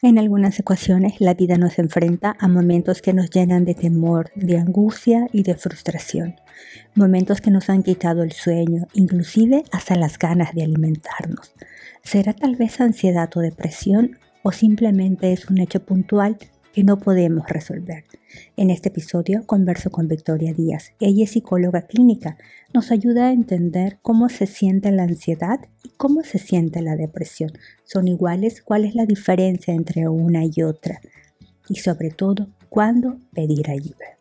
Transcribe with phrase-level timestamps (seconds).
[0.00, 4.56] En algunas ocasiones la vida nos enfrenta a momentos que nos llenan de temor, de
[4.56, 6.36] angustia y de frustración.
[6.94, 11.52] Momentos que nos han quitado el sueño, inclusive hasta las ganas de alimentarnos.
[12.04, 16.38] ¿Será tal vez ansiedad o depresión o simplemente es un hecho puntual
[16.72, 18.04] que no podemos resolver.
[18.56, 20.92] En este episodio converso con Victoria Díaz.
[21.00, 22.36] Ella es psicóloga clínica.
[22.74, 27.52] Nos ayuda a entender cómo se siente la ansiedad y cómo se siente la depresión.
[27.84, 28.62] ¿Son iguales?
[28.62, 31.00] ¿Cuál es la diferencia entre una y otra?
[31.68, 34.17] Y sobre todo, ¿cuándo pedir ayuda?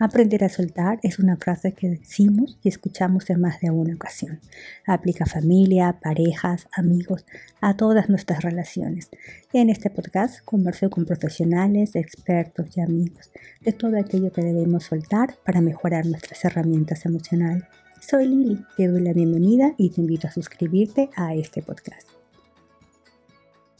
[0.00, 4.38] Aprender a soltar es una frase que decimos y escuchamos en más de una ocasión.
[4.86, 7.26] Aplica a familia, parejas, amigos,
[7.60, 9.10] a todas nuestras relaciones.
[9.52, 15.34] En este podcast converso con profesionales, expertos y amigos de todo aquello que debemos soltar
[15.44, 17.64] para mejorar nuestras herramientas emocionales.
[18.00, 22.08] Soy Lili, te doy la bienvenida y te invito a suscribirte a este podcast.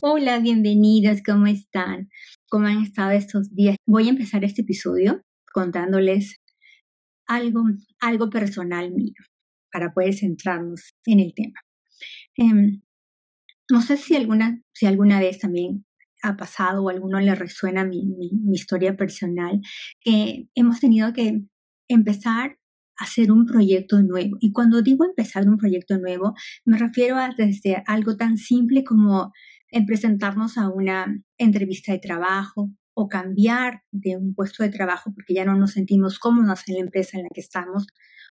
[0.00, 2.08] Hola, bienvenidos, ¿cómo están?
[2.50, 3.76] ¿Cómo han estado estos días?
[3.86, 5.22] Voy a empezar este episodio
[5.58, 6.36] contándoles
[7.26, 7.64] algo,
[7.98, 9.20] algo personal mío
[9.72, 11.60] para poder centrarnos en el tema.
[12.36, 12.80] Em,
[13.68, 15.84] no sé si alguna, si alguna vez también
[16.22, 19.60] ha pasado o a alguno le resuena mi, mi, historia personal,
[20.00, 21.42] que hemos tenido que
[21.88, 22.56] empezar
[22.96, 24.36] a hacer un proyecto nuevo.
[24.38, 29.32] Y cuando digo empezar un proyecto nuevo, me refiero a desde algo tan simple como
[29.72, 32.70] en presentarnos a una entrevista de trabajo
[33.00, 36.80] o cambiar de un puesto de trabajo porque ya no nos sentimos cómodos en la
[36.80, 37.86] empresa en la que estamos,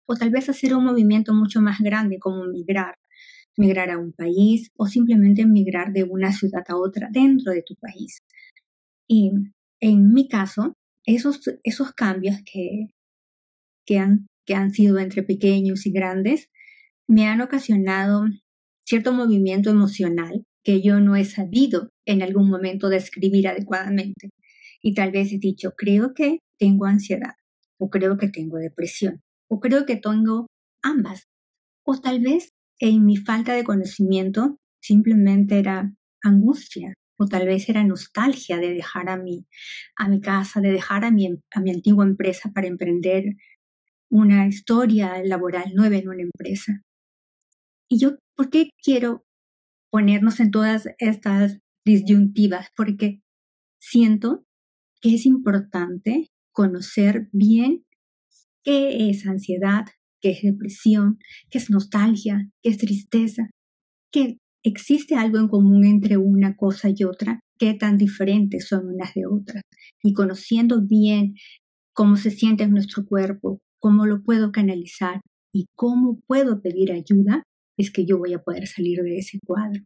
[0.07, 2.95] o tal vez hacer un movimiento mucho más grande como migrar,
[3.57, 7.75] migrar a un país o simplemente migrar de una ciudad a otra dentro de tu
[7.75, 8.23] país.
[9.07, 9.33] Y
[9.81, 10.73] en mi caso,
[11.05, 12.87] esos, esos cambios que,
[13.85, 16.49] que, han, que han sido entre pequeños y grandes
[17.07, 18.25] me han ocasionado
[18.83, 24.31] cierto movimiento emocional que yo no he sabido en algún momento describir adecuadamente.
[24.85, 27.33] Y tal vez he dicho, creo que tengo ansiedad,
[27.79, 30.45] o creo que tengo depresión, o creo que tengo
[30.83, 31.23] ambas.
[31.83, 35.91] O tal vez en mi falta de conocimiento simplemente era
[36.21, 39.47] angustia, o tal vez era nostalgia de dejar a mi,
[39.97, 43.23] a mi casa, de dejar a mi, a mi antigua empresa para emprender
[44.11, 46.83] una historia laboral nueva en una empresa.
[47.89, 49.25] Y yo, ¿por qué quiero
[49.89, 52.67] ponernos en todas estas disyuntivas?
[52.75, 53.23] Porque
[53.79, 54.44] siento
[55.13, 57.83] es importante conocer bien
[58.63, 59.85] qué es ansiedad,
[60.21, 61.19] qué es depresión,
[61.51, 63.49] qué es nostalgia, qué es tristeza,
[64.11, 69.13] que existe algo en común entre una cosa y otra, qué tan diferentes son unas
[69.13, 69.61] de otras.
[70.01, 71.35] Y conociendo bien
[71.93, 75.21] cómo se siente en nuestro cuerpo, cómo lo puedo canalizar
[75.53, 77.43] y cómo puedo pedir ayuda,
[77.77, 79.81] es que yo voy a poder salir de ese cuadro.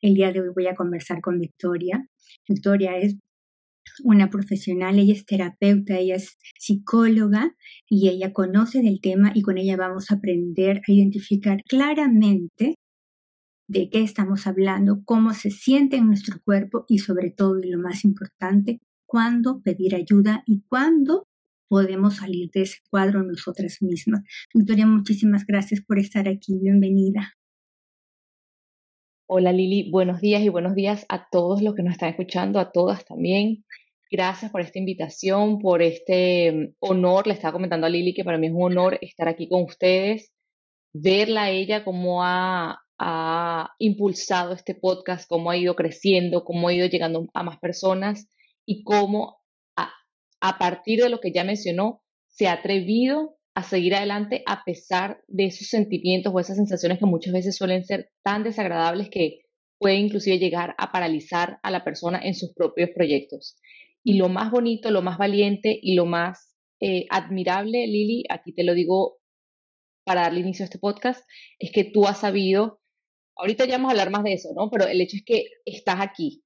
[0.00, 2.06] El día de hoy voy a conversar con Victoria.
[2.48, 3.16] Victoria es
[4.04, 7.54] una profesional, ella es terapeuta, ella es psicóloga
[7.88, 12.76] y ella conoce del tema y con ella vamos a aprender a identificar claramente
[13.68, 17.78] de qué estamos hablando, cómo se siente en nuestro cuerpo y sobre todo, y lo
[17.78, 21.28] más importante, cuándo pedir ayuda y cuándo
[21.68, 24.22] podemos salir de ese cuadro nosotras mismas.
[24.52, 26.58] Victoria, muchísimas gracias por estar aquí.
[26.60, 27.34] Bienvenida.
[29.28, 32.72] Hola Lili, buenos días y buenos días a todos los que nos están escuchando, a
[32.72, 33.64] todas también.
[34.10, 37.28] Gracias por esta invitación, por este mm, honor.
[37.28, 40.32] Le estaba comentando a Lili que para mí es un honor estar aquí con ustedes,
[40.92, 42.82] verla a ella cómo ha,
[43.78, 48.28] impulsado este podcast, cómo ha ido creciendo, cómo ha ido llegando a más personas
[48.66, 49.38] y cómo
[49.74, 49.90] a,
[50.42, 55.22] a partir de lo que ya mencionó se ha atrevido a seguir adelante a pesar
[55.28, 59.44] de esos sentimientos o esas sensaciones que muchas veces suelen ser tan desagradables que
[59.78, 63.56] pueden inclusive llegar a paralizar a la persona en sus propios proyectos.
[64.02, 68.64] Y lo más bonito, lo más valiente y lo más eh, admirable, Lili, aquí te
[68.64, 69.18] lo digo
[70.04, 71.24] para darle inicio a este podcast,
[71.58, 72.80] es que tú has sabido,
[73.36, 74.70] ahorita ya vamos a hablar más de eso, ¿no?
[74.70, 76.42] Pero el hecho es que estás aquí,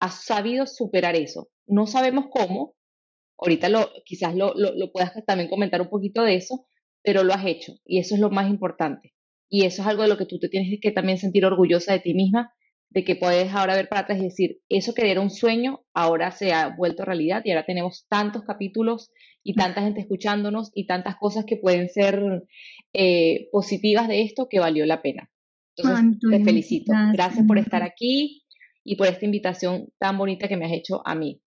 [0.00, 1.50] has sabido superar eso.
[1.66, 2.76] No sabemos cómo,
[3.38, 6.66] ahorita lo, quizás lo, lo, lo puedas también comentar un poquito de eso,
[7.02, 9.14] pero lo has hecho y eso es lo más importante.
[9.48, 12.00] Y eso es algo de lo que tú te tienes que también sentir orgullosa de
[12.00, 12.54] ti misma
[12.92, 16.30] de que puedes ahora ver para atrás y decir, eso que era un sueño, ahora
[16.30, 19.10] se ha vuelto realidad y ahora tenemos tantos capítulos
[19.42, 22.44] y tanta gente escuchándonos y tantas cosas que pueden ser
[22.92, 25.30] eh, positivas de esto que valió la pena.
[25.76, 26.92] Entonces, te felicito.
[27.12, 27.46] Gracias.
[27.46, 28.42] por estar aquí
[28.84, 31.40] y por esta invitación tan bonita que me has hecho a mí.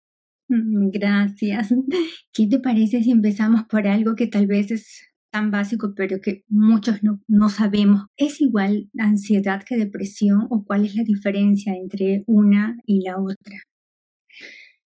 [0.47, 1.73] Mm, gracias.
[2.33, 6.45] ¿Qué te parece si empezamos por algo que tal vez es tan básico, pero que
[6.47, 8.05] muchos no, no sabemos.
[8.15, 13.57] ¿Es igual ansiedad que depresión o cuál es la diferencia entre una y la otra?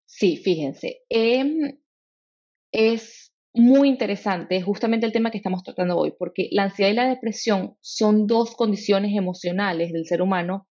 [0.05, 0.99] Sí, fíjense.
[1.09, 1.81] Em,
[2.73, 7.09] es muy interesante justamente el tema que estamos tratando hoy, porque la ansiedad y la
[7.09, 10.69] depresión son dos condiciones emocionales del ser humano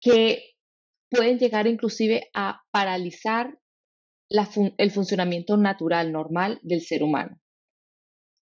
[0.00, 0.56] que
[1.08, 3.56] pueden llegar inclusive a paralizar
[4.78, 7.40] el funcionamiento natural, normal del ser humano.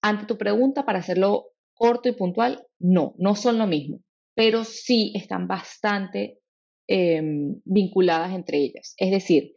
[0.02, 4.00] Ante tu pregunta, para hacerlo corto y puntual, no, no son lo mismo,
[4.34, 6.40] pero sí están bastante
[6.86, 8.94] em, vinculadas entre ellas.
[8.96, 9.52] Es decir,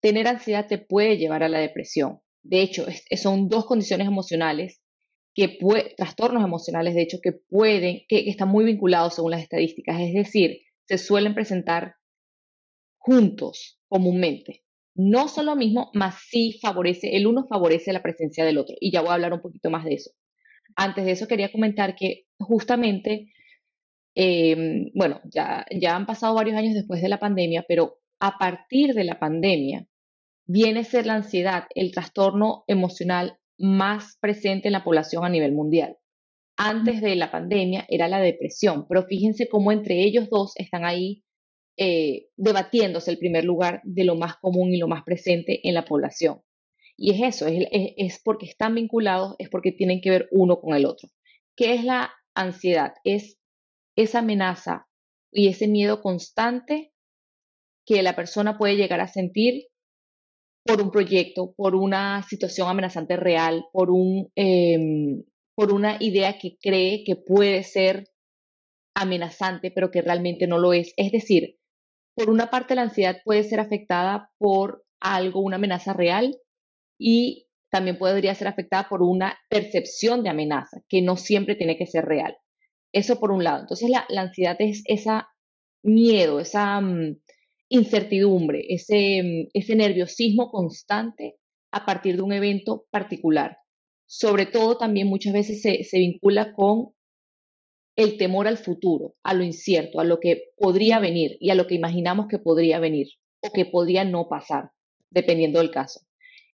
[0.00, 2.20] tener ansiedad te puede llevar a la depresión.
[2.42, 2.86] De hecho,
[3.16, 4.80] son dos condiciones emocionales
[5.34, 5.58] que
[5.96, 10.00] trastornos emocionales, de hecho, que pueden, que, están muy vinculados según las estadísticas.
[10.00, 11.94] Es decir, se suelen presentar
[12.98, 14.64] juntos comúnmente.
[14.94, 18.74] No son lo mismo, más sí favorece, el uno favorece la presencia del otro.
[18.80, 20.10] Y ya voy a hablar un poquito más de eso.
[20.76, 23.32] Antes de eso quería comentar que justamente,
[24.14, 28.94] em, bueno, ya, ya han pasado varios años después de la pandemia, pero a partir
[28.94, 29.86] de la pandemia
[30.46, 35.52] viene a ser la ansiedad el trastorno emocional más presente en la población a nivel
[35.52, 35.96] mundial.
[36.56, 41.22] Antes de la pandemia era la depresión, pero fíjense cómo entre ellos dos están ahí
[41.82, 45.86] eh, debatiéndose el primer lugar de lo más común y lo más presente en la
[45.86, 46.42] población.
[46.94, 50.76] Y es eso, es, es, porque están vinculados, es porque tienen que ver uno con
[50.76, 51.08] el otro.
[51.56, 52.92] ¿Qué es la ansiedad?
[53.02, 53.38] Es
[53.96, 54.88] esa amenaza
[55.32, 56.92] y ese miedo constante
[57.86, 59.68] que la persona puede llegar a sentir
[60.66, 65.24] por un proyecto, por una situación amenazante real, por, un, em,
[65.54, 68.10] por una idea que cree que puede ser
[68.94, 70.92] amenazante, pero que realmente no lo es.
[70.98, 71.56] Es decir,
[72.20, 76.36] por una parte la ansiedad puede ser afectada por algo, una amenaza real,
[76.98, 81.86] y también podría ser afectada por una percepción de amenaza, que no siempre tiene que
[81.86, 82.36] ser real.
[82.92, 83.60] Eso por un lado.
[83.60, 85.10] Entonces la, ansiedad es ese
[85.82, 87.16] miedo, esa mm,
[87.70, 91.36] incertidumbre, ese, mm, ese nerviosismo constante
[91.72, 93.56] a partir de un evento particular.
[94.04, 96.92] Sobre todo también muchas veces se vincula con
[98.02, 101.66] el temor al futuro, a lo incierto, a lo que podría venir y a lo
[101.66, 103.08] que imaginamos que podría venir
[103.42, 104.70] o que podría no pasar,
[105.10, 106.00] dependiendo del caso.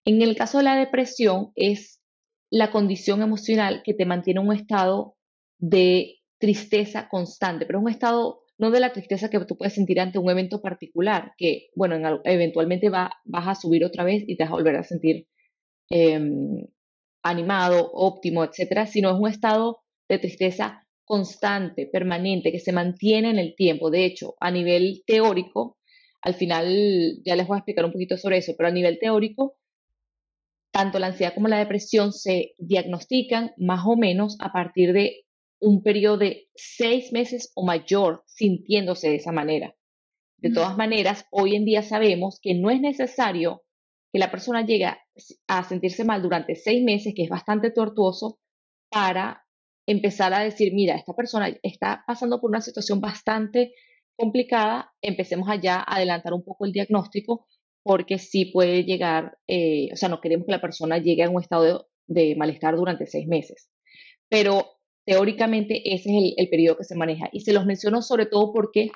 [0.05, 2.01] En el caso de la depresión es
[2.49, 5.17] la condición emocional que te mantiene en un estado
[5.59, 9.99] de tristeza constante, pero es un estado no de la tristeza que tú puedes sentir
[9.99, 14.45] ante un evento particular, que, bueno, eventualmente va, vas a subir otra vez y te
[14.45, 15.27] vas a volver a sentir
[15.89, 16.65] em,
[17.21, 23.39] animado, óptimo, etcétera, sino es un estado de tristeza constante, permanente, que se mantiene en
[23.39, 23.89] el tiempo.
[23.89, 25.77] De hecho, a nivel teórico,
[26.21, 29.57] al final ya les voy a explicar un poquito sobre eso, pero a nivel teórico,
[30.71, 35.25] tanto la ansiedad como la depresión se diagnostican más o menos a partir de
[35.59, 39.75] un periodo de seis meses o mayor sintiéndose de esa manera.
[40.37, 43.63] De todas maneras, hoy en día sabemos que no es necesario
[44.11, 44.85] que la persona llegue
[45.47, 48.39] a sentirse mal durante seis meses, que es bastante tortuoso,
[48.89, 49.44] para
[49.87, 53.73] empezar a decir, mira, esta persona está pasando por una situación bastante
[54.15, 57.47] complicada, empecemos allá a adelantar un poco el diagnóstico,
[57.83, 61.41] porque sí puede llegar, eh, o sea, no queremos que la persona llegue a un
[61.41, 63.69] estado de malestar durante seis meses.
[64.27, 64.65] Pero
[65.05, 67.29] teóricamente ese es el, periodo que se maneja.
[67.31, 68.89] Y se los menciono sobre todo porque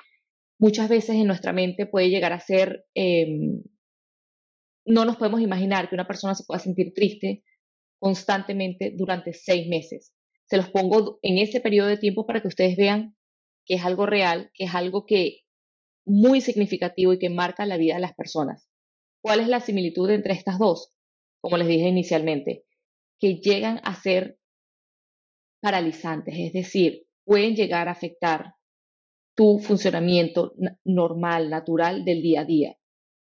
[0.58, 3.62] muchas veces en nuestra mente puede llegar a ser, em,
[4.84, 7.44] no nos podemos imaginar que una persona se pueda sentir triste
[8.00, 10.12] constantemente durante seis meses.
[10.50, 13.16] Se los pongo en ese periodo de tiempo para que ustedes vean
[13.64, 15.42] que es algo real, que es algo que
[16.04, 18.68] muy significativo y que marca la vida de las personas.
[19.22, 20.92] ¿Cuál es la similitud entre estas dos?
[21.40, 22.64] Como les dije inicialmente,
[23.20, 24.40] que llegan a ser
[25.62, 28.54] paralizantes, es decir, pueden llegar a afectar
[29.36, 30.52] tu funcionamiento
[30.84, 32.76] normal, natural del día a día,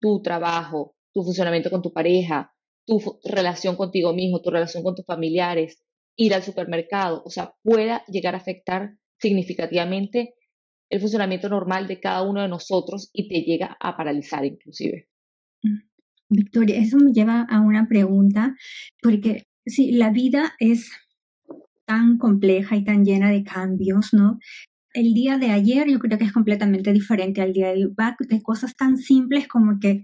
[0.01, 2.53] tu trabajo, tu funcionamiento con tu pareja,
[2.85, 5.83] tu relación contigo mismo, tu relación con tus familiares,
[6.23, 10.35] ir al supermercado, o sea, pueda llegar a afectar significativamente
[10.91, 15.09] el funcionamiento normal de cada uno de nosotros y te llega a paralizar inclusive.
[15.63, 15.79] Mm.
[16.29, 18.55] Victoria, eso me lleva a una pregunta,
[19.03, 20.91] porque si la vida es
[21.85, 24.39] tan compleja y tan llena de cambios, ¿no?
[24.95, 27.95] El día de ayer yo creo que es completamente diferente al día de hoy,
[28.29, 30.03] de cosas tan simples como que,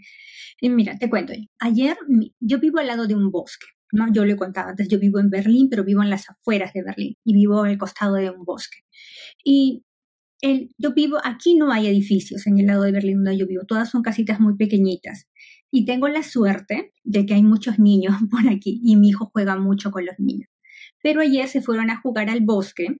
[0.62, 1.96] mira, te cuento, ayer
[2.40, 4.12] yo vivo al lado de un bosque, ¿no?
[4.12, 6.82] Yo lo he contado antes, yo vivo en Berlín, pero vivo en las afueras de
[6.82, 8.78] Berlín y vivo al costado de un bosque.
[9.44, 9.84] Y
[10.40, 13.64] el, yo vivo, aquí no hay edificios en el lado de Berlín donde yo vivo,
[13.66, 15.26] todas son casitas muy pequeñitas.
[15.70, 19.56] Y tengo la suerte de que hay muchos niños por aquí y mi hijo juega
[19.56, 20.48] mucho con los niños
[21.02, 22.98] pero ayer se fueron a jugar al bosque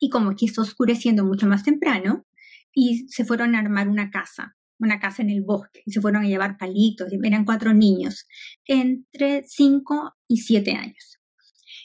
[0.00, 2.26] y como aquí está oscureciendo mucho más temprano,
[2.74, 6.24] y se fueron a armar una casa una casa en el bosque y se fueron
[6.24, 7.08] a llevar palitos.
[7.22, 8.26] Eran cuatro niños,
[8.66, 11.18] entre cinco y siete años.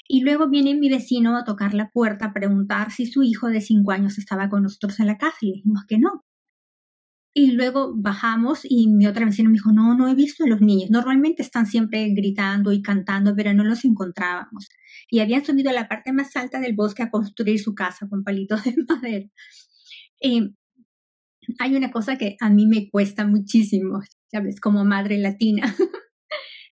[0.07, 3.61] Y luego viene mi vecino a tocar la puerta a preguntar si su hijo de
[3.61, 6.25] cinco años estaba con nosotros en la casa y le dijimos que no.
[7.33, 10.59] Y luego bajamos y mi otra vecina me dijo, no, no he visto a los
[10.59, 10.89] niños.
[10.89, 14.67] Normalmente están siempre gritando y cantando, pero no los encontrábamos.
[15.09, 18.25] Y habían subido a la parte más alta del bosque a construir su casa con
[18.25, 19.29] palitos de madera.
[20.19, 20.49] Eh,
[21.59, 24.59] hay una cosa que a mí me cuesta muchísimo, ¿sabes?
[24.59, 25.63] Como madre latina.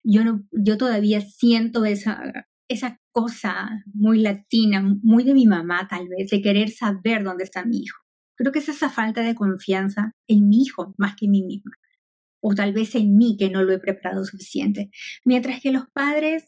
[0.03, 0.21] yo,
[0.51, 6.41] yo todavía siento esa, esa cosa muy latina, muy de mi mamá tal vez, de
[6.41, 7.97] querer saber dónde está mi hijo.
[8.35, 11.71] Creo que es esa falta de confianza en mi hijo más que en mí misma.
[12.41, 14.91] O tal vez en mí que no lo he preparado suficiente.
[15.25, 16.45] Mientras que los padres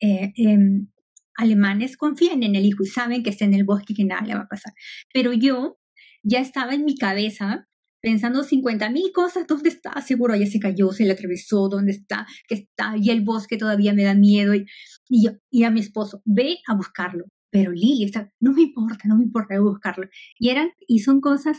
[0.00, 0.88] eh, em,
[1.36, 4.22] alemanes confían en el hijo y saben que está en el bosque y que nada
[4.22, 4.72] le va a pasar.
[5.12, 5.78] Pero yo
[6.24, 7.68] ya estaba en mi cabeza
[8.00, 10.00] pensando 50 mil cosas, ¿dónde está?
[10.02, 12.26] Seguro ya se cayó, se le atravesó, ¿dónde está?
[12.48, 12.96] ¿Qué está?
[13.00, 14.54] Y el bosque todavía me da miedo.
[14.54, 14.66] Y,
[15.08, 19.06] y, yo, y a mi esposo, ve a buscarlo pero Lili, está, no me importa,
[19.06, 20.08] no me importa buscarlo.
[20.40, 21.58] Y, eran, y son cosas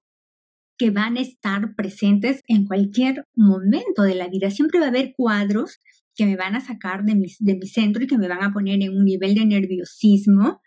[0.78, 4.52] que van a estar presentes en cualquier momento de la vida.
[4.52, 5.80] Siempre va a haber cuadros
[6.14, 8.52] que me van a sacar de mi, de mi centro y que me van a
[8.52, 10.60] poner en un nivel de nerviosismo,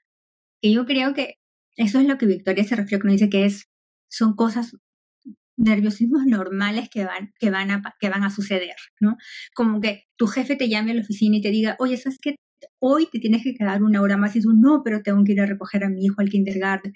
[0.62, 1.34] que yo creo que
[1.76, 3.67] eso es lo que Victoria se refiere cuando dice que es,
[4.08, 4.76] son cosas,
[5.56, 9.16] nerviosismos normales que van, que van, a, que van a suceder, ¿no?
[9.54, 12.36] Como que tu jefe te llame a la oficina y te diga, oye, ¿sabes qué?
[12.80, 15.40] hoy te tienes que quedar una hora más y tú no, pero tengo que ir
[15.40, 16.92] a recoger a mi hijo al kindergarten.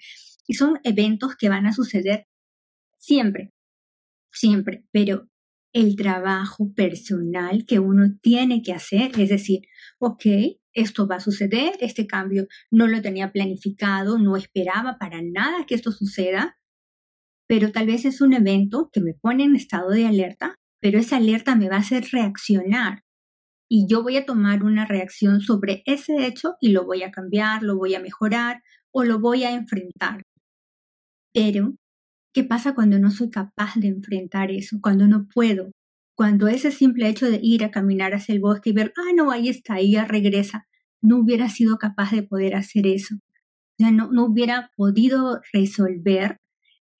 [0.47, 2.25] Y son eventos que van a suceder
[2.97, 3.51] siempre,
[4.31, 5.27] siempre, pero
[5.73, 9.61] el trabajo personal que uno tiene que hacer, es decir,
[9.99, 10.25] ok,
[10.73, 15.75] esto va a suceder, este cambio no lo tenía planificado, no esperaba para nada que
[15.75, 16.57] esto suceda,
[17.47, 21.17] pero tal vez es un evento que me pone en estado de alerta, pero esa
[21.17, 23.03] alerta me va a hacer reaccionar
[23.75, 27.63] y yo voy a tomar una reacción sobre ese hecho y lo voy a cambiar,
[27.63, 30.21] lo voy a mejorar o lo voy a enfrentar.
[31.33, 31.73] Pero,
[32.33, 34.77] ¿qué pasa cuando no soy capaz de enfrentar eso?
[34.79, 35.71] Cuando no puedo.
[36.15, 39.31] Cuando ese simple hecho de ir a caminar hacia el bosque y ver, ah, no,
[39.31, 40.67] ahí está, ahí regresa,
[41.01, 43.15] no hubiera sido capaz de poder hacer eso.
[43.79, 46.37] O no, no hubiera podido resolver.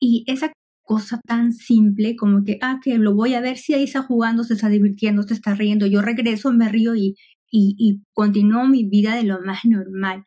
[0.05, 3.85] Y esa cosa tan simple como que, ah, que lo voy a ver si ahí
[3.85, 7.15] está jugando, se está divirtiendo, se está riendo, yo regreso, me río y,
[7.49, 10.25] y, y continúo mi vida de lo más normal.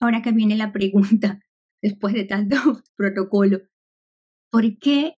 [0.00, 1.38] Ahora que viene la pregunta,
[1.82, 2.56] después de tanto
[2.96, 3.60] protocolo,
[4.50, 5.14] ¿por qué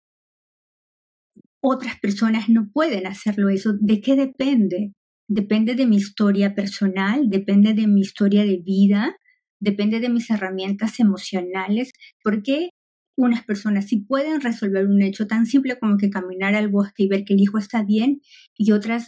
[1.62, 3.72] otras personas no pueden hacerlo eso?
[3.80, 4.92] ¿De qué depende?
[5.30, 9.16] Depende de mi historia personal, depende de mi historia de vida,
[9.62, 11.94] depende de mis herramientas emocionales.
[12.22, 12.72] ¿Por qué
[13.20, 17.08] unas personas sí pueden resolver un hecho tan simple como que caminar al bosque y
[17.08, 18.22] ver que el hijo está bien
[18.58, 19.08] y otras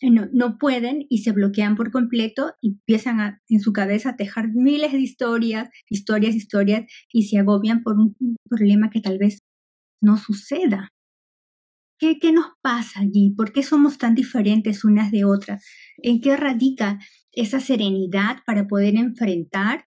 [0.00, 4.48] no, no pueden y se bloquean por completo y empiezan en su cabeza a tejer
[4.48, 8.14] miles de historias, historias, historias y se agobian por un
[8.48, 9.38] problema que tal vez
[10.00, 10.90] no suceda.
[11.98, 13.30] ¿Qué, ¿Qué nos pasa allí?
[13.36, 15.64] ¿Por qué somos tan diferentes unas de otras?
[15.98, 16.98] ¿En qué radica
[17.32, 19.86] esa serenidad para poder enfrentar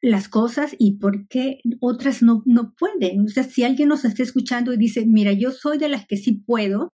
[0.00, 3.22] las cosas y por qué otras no, no pueden.
[3.22, 6.16] O sea, si alguien nos está escuchando y dice, mira, yo soy de las que
[6.16, 6.92] sí puedo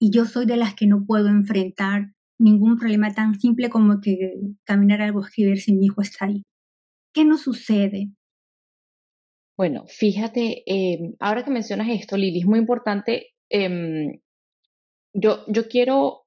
[0.00, 4.34] y yo soy de las que no puedo enfrentar ningún problema tan simple como que
[4.64, 6.44] caminar al bosque y ver si mi hijo está ahí.
[7.14, 8.10] ¿Qué nos sucede?
[9.56, 13.28] Bueno, fíjate, em, ahora que mencionas esto, Lili, es muy importante.
[13.48, 14.20] Em,
[15.14, 16.26] yo, yo quiero,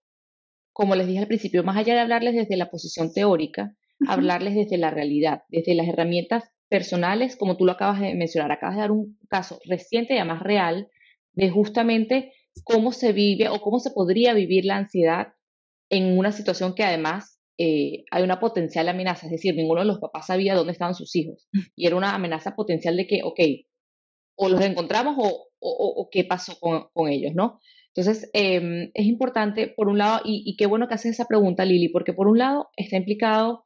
[0.73, 3.75] como les dije al principio, más allá de hablarles desde la posición teórica,
[4.07, 8.51] hablarles desde la realidad, desde las herramientas personales, como tú lo acabas de mencionar.
[8.51, 10.89] Acabas de dar un caso reciente y además real
[11.33, 15.33] de justamente cómo se vive o cómo se podría vivir la ansiedad
[15.89, 19.99] en una situación que además eh, hay una potencial amenaza, es decir, ninguno de los
[19.99, 23.39] papás sabía dónde estaban sus hijos y era una amenaza potencial de que, ok,
[24.35, 27.59] o los encontramos o, o, qué pasó con, ellos, ¿no?
[27.93, 31.65] Entonces, em, es importante, por un lado, y, y, qué bueno que haces esa pregunta,
[31.65, 33.65] Lili, porque por un lado está implicado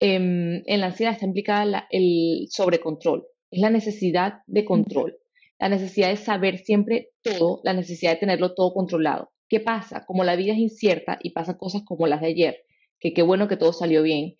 [0.00, 5.16] en la ansiedad está implicada el sobrecontrol, es la necesidad de control,
[5.58, 9.32] la necesidad de saber siempre todo, la necesidad de tenerlo todo controlado.
[9.48, 10.04] ¿Qué pasa?
[10.04, 12.56] Como la vida es incierta y pasan cosas como las de ayer,
[12.98, 14.36] que qué bueno que todo salió bien,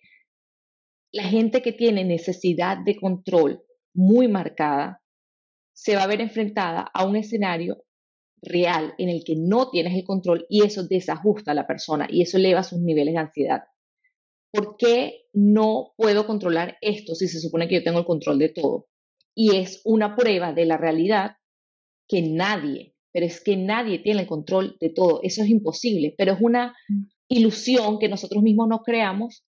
[1.11, 5.01] la gente que tiene necesidad de control muy marcada
[5.73, 7.83] se va a ver enfrentada a un escenario
[8.41, 12.21] real en el que no tienes el control y eso desajusta a la persona y
[12.21, 13.63] eso eleva sus niveles de ansiedad.
[14.57, 18.49] ¿Por qué no puedo controlar esto si se supone que yo tengo el control de
[18.49, 18.87] todo?
[19.35, 21.35] Y es una prueba de la realidad
[22.07, 25.19] que nadie, pero es que nadie tiene el control de todo.
[25.21, 27.03] Eso es imposible, pero es una mm.
[27.27, 29.45] ilusión que nosotros mismos nos creamos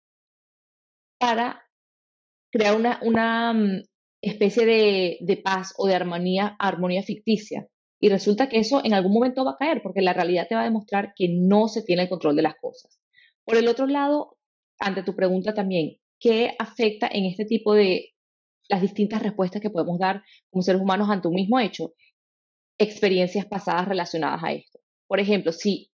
[1.18, 1.62] para
[2.52, 3.84] crear una, una mm,
[4.20, 7.66] especie de, de, paz o de armonía, armonía ficticia.
[7.98, 10.60] Y resulta que eso en algún momento va a caer, porque la realidad te va
[10.60, 13.00] a demostrar que no se tiene el control de las cosas.
[13.44, 14.37] Por el otro lado,
[14.78, 18.14] ante tu pregunta también, ¿qué afecta en este tipo de
[18.68, 21.94] las distintas respuestas que podemos dar como seres humanos ante un mismo hecho?
[22.78, 24.78] Experiencias pasadas relacionadas a esto.
[25.06, 25.90] Por ejemplo, si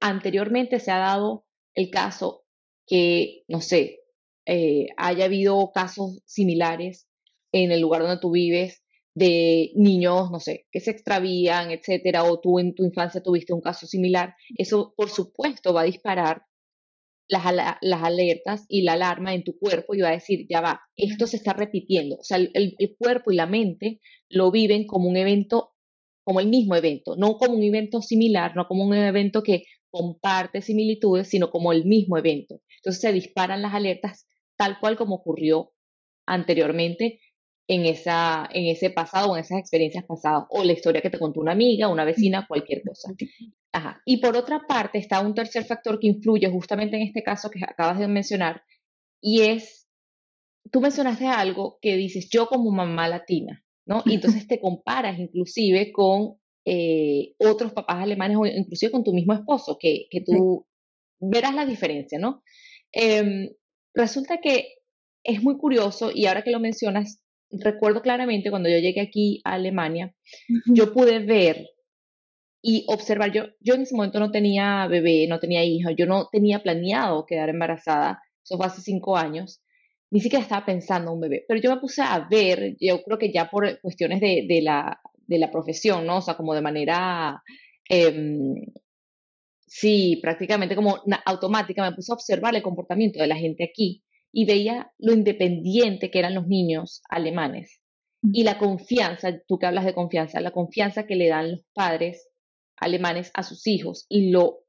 [0.00, 2.44] anteriormente se ha dado el caso
[2.86, 4.00] que, no sé,
[4.46, 7.08] eh, haya habido casos similares
[7.52, 8.82] en el lugar donde tú vives
[9.14, 13.60] de niños, no sé, que se extravían, etcétera, o tú en tu infancia tuviste un
[13.60, 16.42] caso similar, eso por supuesto va a disparar
[17.28, 17.44] las,
[17.80, 21.26] las alertas y la alarma en tu cuerpo y va a decir, ya va, esto
[21.26, 22.16] se está repitiendo.
[22.16, 25.72] O sea, el, el cuerpo y la mente lo viven como un evento,
[26.24, 30.60] como el mismo evento, no como un evento similar, no como un evento que comparte
[30.60, 32.60] similitudes, sino como el mismo evento.
[32.78, 34.26] Entonces se disparan las alertas
[34.56, 35.72] tal cual como ocurrió
[36.26, 37.20] anteriormente
[37.66, 41.18] en, esa, en ese pasado o en esas experiencias pasadas, o la historia que te
[41.18, 43.12] contó una amiga, una vecina, cualquier cosa.
[43.72, 44.00] Ajá.
[44.04, 47.60] Y por otra parte está un tercer factor que influye justamente en este caso que
[47.64, 48.62] acabas de mencionar,
[49.20, 49.88] y es,
[50.70, 54.02] tú mencionaste algo que dices, yo como mamá latina, ¿no?
[54.04, 59.32] Y entonces te comparas inclusive con eh, otros papás alemanes o inclusive con tu mismo
[59.34, 60.66] esposo, que, que tú
[61.20, 62.42] verás la diferencia, ¿no?
[62.92, 63.48] Em,
[63.94, 64.74] resulta que
[65.24, 67.23] es muy curioso y ahora que lo mencionas,
[67.60, 70.14] recuerdo claramente cuando yo llegué aquí a Alemania,
[70.66, 71.68] yo pude ver
[72.62, 76.28] y observar, yo, yo en ese momento no tenía bebé, no tenía hija, yo no
[76.32, 79.62] tenía planeado quedar embarazada, eso fue hace cinco años,
[80.10, 83.18] ni siquiera estaba pensando en un bebé, pero yo me puse a ver, yo creo
[83.18, 86.18] que ya por cuestiones de, de la, de la profesión, ¿no?
[86.18, 87.42] O sea, como de manera,
[87.88, 88.54] em,
[89.66, 94.02] sí, prácticamente como automática, me puse a observar el comportamiento de la gente aquí
[94.36, 97.80] y veía lo independiente que eran los niños alemanes
[98.32, 102.28] y la confianza, tú que hablas de confianza, la confianza que le dan los padres
[102.76, 104.64] alemanes a sus hijos y lo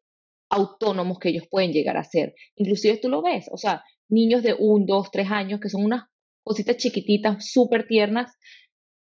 [0.50, 2.36] autónomos que ellos pueden llegar a ser.
[2.56, 6.04] Inclusive tú lo ves, o sea, niños de un, dos, tres años que son unas
[6.44, 8.32] cositas chiquititas, súper tiernas,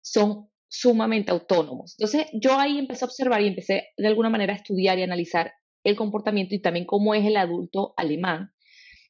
[0.02, 1.96] son sumamente autónomos.
[1.98, 5.52] Entonces yo ahí empecé a observar y empecé de alguna manera a estudiar y analizar
[5.84, 8.52] el comportamiento y también cómo es el adulto alemán.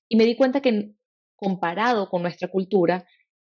[0.10, 0.96] Y me di cuenta que
[1.36, 3.06] comparado con nuestra cultura,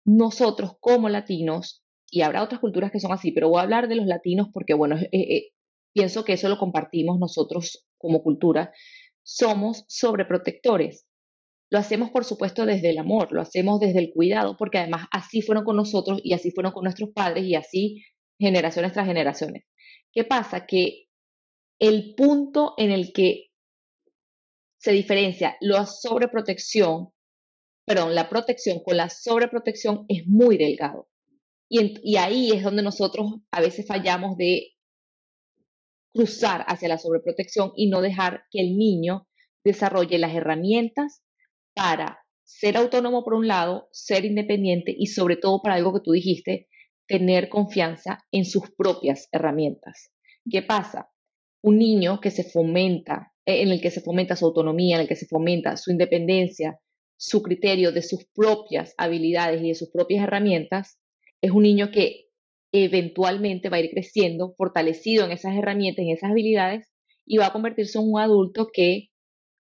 [0.04, 3.96] nosotros como latinos, y habrá otras culturas que son así, pero voy a hablar de
[3.96, 5.50] los latinos porque, bueno, eh, eh,
[5.92, 8.72] pienso que eso lo compartimos nosotros como cultura,
[9.22, 11.06] somos sobreprotectores.
[11.70, 15.42] Lo hacemos, por supuesto, desde el amor, lo hacemos desde el cuidado, porque además así
[15.42, 18.04] fueron con nosotros y así fueron con nuestros padres y así
[18.38, 19.64] generaciones tras generaciones.
[20.12, 20.66] ¿Qué pasa?
[20.66, 21.06] Que
[21.80, 23.48] el punto en el que
[24.78, 27.13] se diferencia la sobreprotección
[27.84, 31.08] perdón, la protección con la sobreprotección es muy delgado.
[31.68, 34.74] Y, y ahí es donde nosotros a veces fallamos de
[36.14, 39.26] cruzar hacia la sobreprotección y no dejar que el niño
[39.64, 41.22] desarrolle las herramientas
[41.74, 46.12] para ser autónomo por un lado, ser independiente y sobre todo para algo que tú
[46.12, 46.68] dijiste,
[47.06, 50.12] tener confianza en sus propias herramientas.
[50.48, 51.10] ¿Qué pasa?
[51.62, 55.16] Un niño que se fomenta, en el que se fomenta su autonomía, en el que
[55.16, 56.78] se fomenta su independencia,
[57.16, 60.98] su criterio de sus propias habilidades y de sus propias herramientas,
[61.40, 62.26] es un niño que
[62.72, 66.88] eventualmente va a ir creciendo, fortalecido en esas herramientas, en esas habilidades,
[67.26, 69.10] y va a convertirse en un adulto que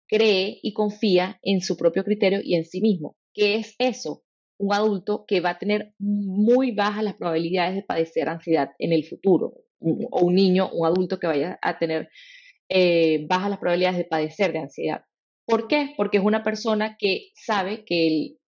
[0.08, 3.16] cree y confía en su propio criterio y en sí mismo.
[3.34, 4.24] ¿Qué es eso?
[4.58, 9.06] Un adulto que va a tener muy bajas las probabilidades de padecer ansiedad en el
[9.06, 12.10] futuro, o un niño, un adulto que vaya a tener
[12.70, 15.02] eh, bajas las probabilidades de padecer de ansiedad.
[15.50, 15.96] ¿Por qué?
[15.98, 18.40] Porque es una persona que sabe que el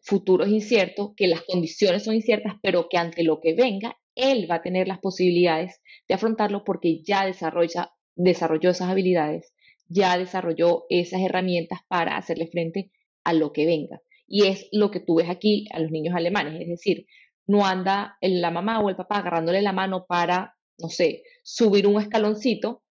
[0.00, 4.46] futuro es incierto, que las condiciones son inciertas, pero que ante lo que venga, él
[4.48, 9.54] va a tener las posibilidades de afrontarlo porque ya desarrolla, desarrolló esas habilidades,
[9.88, 12.92] ya desarrolló esas herramientas para hacerle frente
[13.24, 14.00] a lo que venga.
[14.28, 17.06] Y es lo que tú ves aquí a los niños alemanes, es decir,
[17.48, 22.00] no anda la mamá o el papá agarrándole la mano para, no sé, subir un
[22.00, 22.84] escaloncito,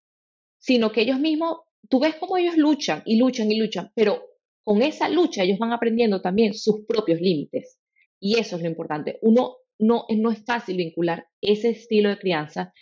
[0.57, 1.59] sino que ellos mismos
[1.89, 4.23] tú ves cómo ellos luchan y luchan y luchan, pero
[4.63, 7.77] con esa lucha ellos van aprendiendo también sus propios límites.
[8.19, 9.19] Y eso es lo importante.
[9.21, 12.73] Uno no, no es fácil vincular ese estilo de crianza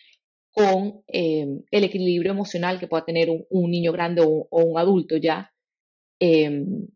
[0.52, 5.52] con eh, el equilibrio emocional que pueda tener un, niño grande o, un adulto ya
[6.20, 6.88] em,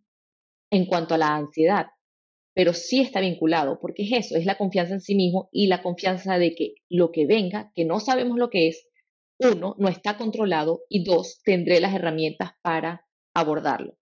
[0.71, 1.87] en cuanto a la ansiedad.
[2.53, 5.83] pero sí está vinculado, porque es eso, es la confianza en sí mismo y la
[5.83, 8.86] confianza de que lo que venga, que no sabemos lo que es,
[9.39, 13.97] uno, no está controlado y dos, tendré las herramientas para abordarlo.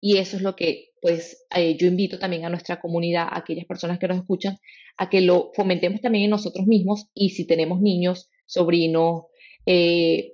[0.00, 3.64] Y eso es lo que, pues, eh, yo invito también a nuestra comunidad, a aquellas
[3.64, 4.58] personas que nos escuchan,
[4.98, 9.24] a que lo fomentemos también en nosotros mismos y si tenemos niños, sobrinos,
[9.64, 10.32] eh,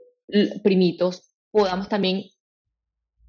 [0.65, 2.25] primitos, podamos también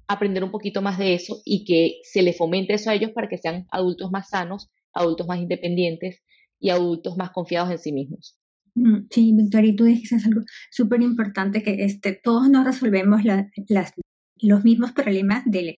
[0.08, 3.28] aprender un poquito más de eso y que se le fomente eso a ellos para
[3.28, 6.22] que sean adultos más sanos, adultos más independientes
[6.58, 8.36] y adultos más confiados en sí mismos.
[8.74, 13.22] Mm, sí, Victoria, tú dijiste algo súper importante, que este, todos no resolvemos
[14.40, 15.78] los mismos problemas de,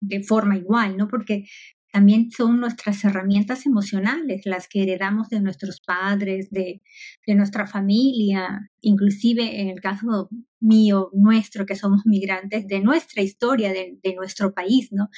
[0.00, 1.08] de forma igual, ¿no?
[1.08, 1.44] Porque
[1.92, 6.80] también son nuestras herramientas emocionales, las que heredamos de nuestros padres, de,
[7.26, 13.72] de, nuestra familia, inclusive en el caso mío, nuestro, que somos migrantes, de nuestra historia,
[13.72, 15.08] de, de nuestro país, ¿no?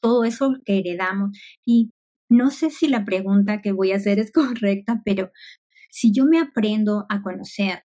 [0.00, 1.36] Todo eso que heredamos.
[1.64, 1.92] Y
[2.28, 5.32] no sé si la pregunta que voy a hacer es correcta, pero
[5.88, 7.82] si yo me aprendo a conocer,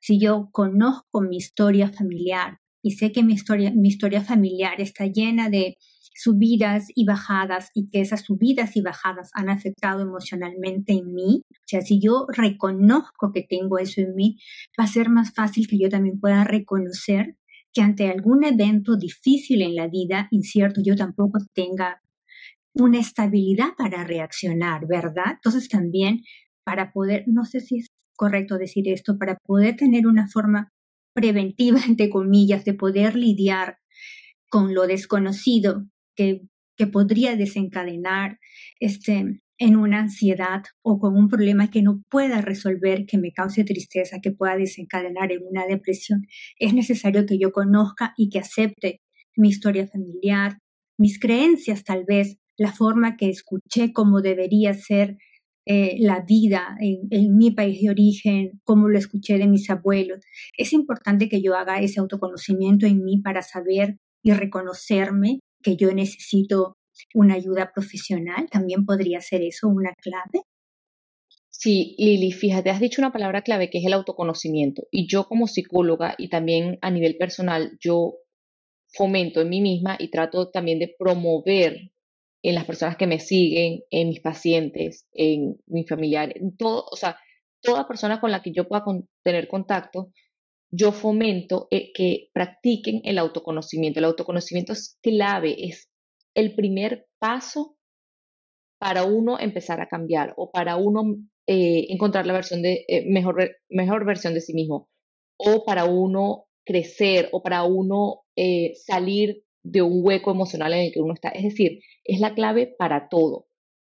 [0.00, 5.06] si yo conozco mi historia familiar y sé que mi historia, mi historia familiar está
[5.06, 5.76] llena de
[6.14, 11.66] subidas y bajadas y que esas subidas y bajadas han afectado emocionalmente en mí, o
[11.66, 14.36] sea, si yo reconozco que tengo eso en mí,
[14.78, 17.36] va a ser más fácil que yo también pueda reconocer
[17.72, 22.00] que ante algún evento difícil en la vida, incierto, yo tampoco tenga
[22.72, 25.32] una estabilidad para reaccionar, ¿verdad?
[25.34, 26.22] Entonces también
[26.64, 30.68] para poder, no sé si es correcto decir esto, para poder tener una forma
[31.14, 33.78] preventiva, entre comillas, de poder lidiar
[34.50, 36.42] con lo desconocido que,
[36.76, 38.38] que podría desencadenar
[38.78, 43.64] este, en una ansiedad o con un problema que no pueda resolver, que me cause
[43.64, 46.26] tristeza, que pueda desencadenar en una depresión,
[46.58, 49.00] es necesario que yo conozca y que acepte
[49.36, 50.58] mi historia familiar,
[50.98, 55.16] mis creencias tal vez, la forma que escuché como debería ser
[55.66, 60.20] eh, la vida en, mi país de origen, como lo escuché de mis abuelos.
[60.58, 65.92] Es importante que yo haga ese autoconocimiento en mí para saber y reconocerme que yo
[65.94, 66.76] necesito
[67.14, 68.48] una ayuda profesional.
[68.50, 70.42] También podría ser eso una clave.
[71.50, 74.82] Sí, Lili, fíjate, has dicho una palabra clave que es el autoconocimiento.
[74.90, 78.16] Y yo como psicóloga y también a nivel personal, yo
[78.88, 81.93] fomento en mí misma y trato también de promover
[82.44, 86.94] en las personas que me siguen, en mis pacientes, en mi familiar, en todo, o
[86.94, 87.18] sea,
[87.62, 88.84] toda persona con la que yo pueda
[89.22, 90.12] tener contacto,
[90.70, 93.98] yo fomento eh, que practiquen el autoconocimiento.
[93.98, 95.88] El autoconocimiento es clave, es
[96.34, 97.78] el primer paso
[98.78, 103.56] para uno empezar a cambiar o para uno eh, encontrar la versión de eh, mejor,
[103.70, 104.90] mejor versión de sí mismo
[105.38, 108.22] o para uno crecer o para uno
[108.74, 111.30] salir de un hueco emocional en el que uno está.
[111.30, 113.48] Es decir, es la clave para todo,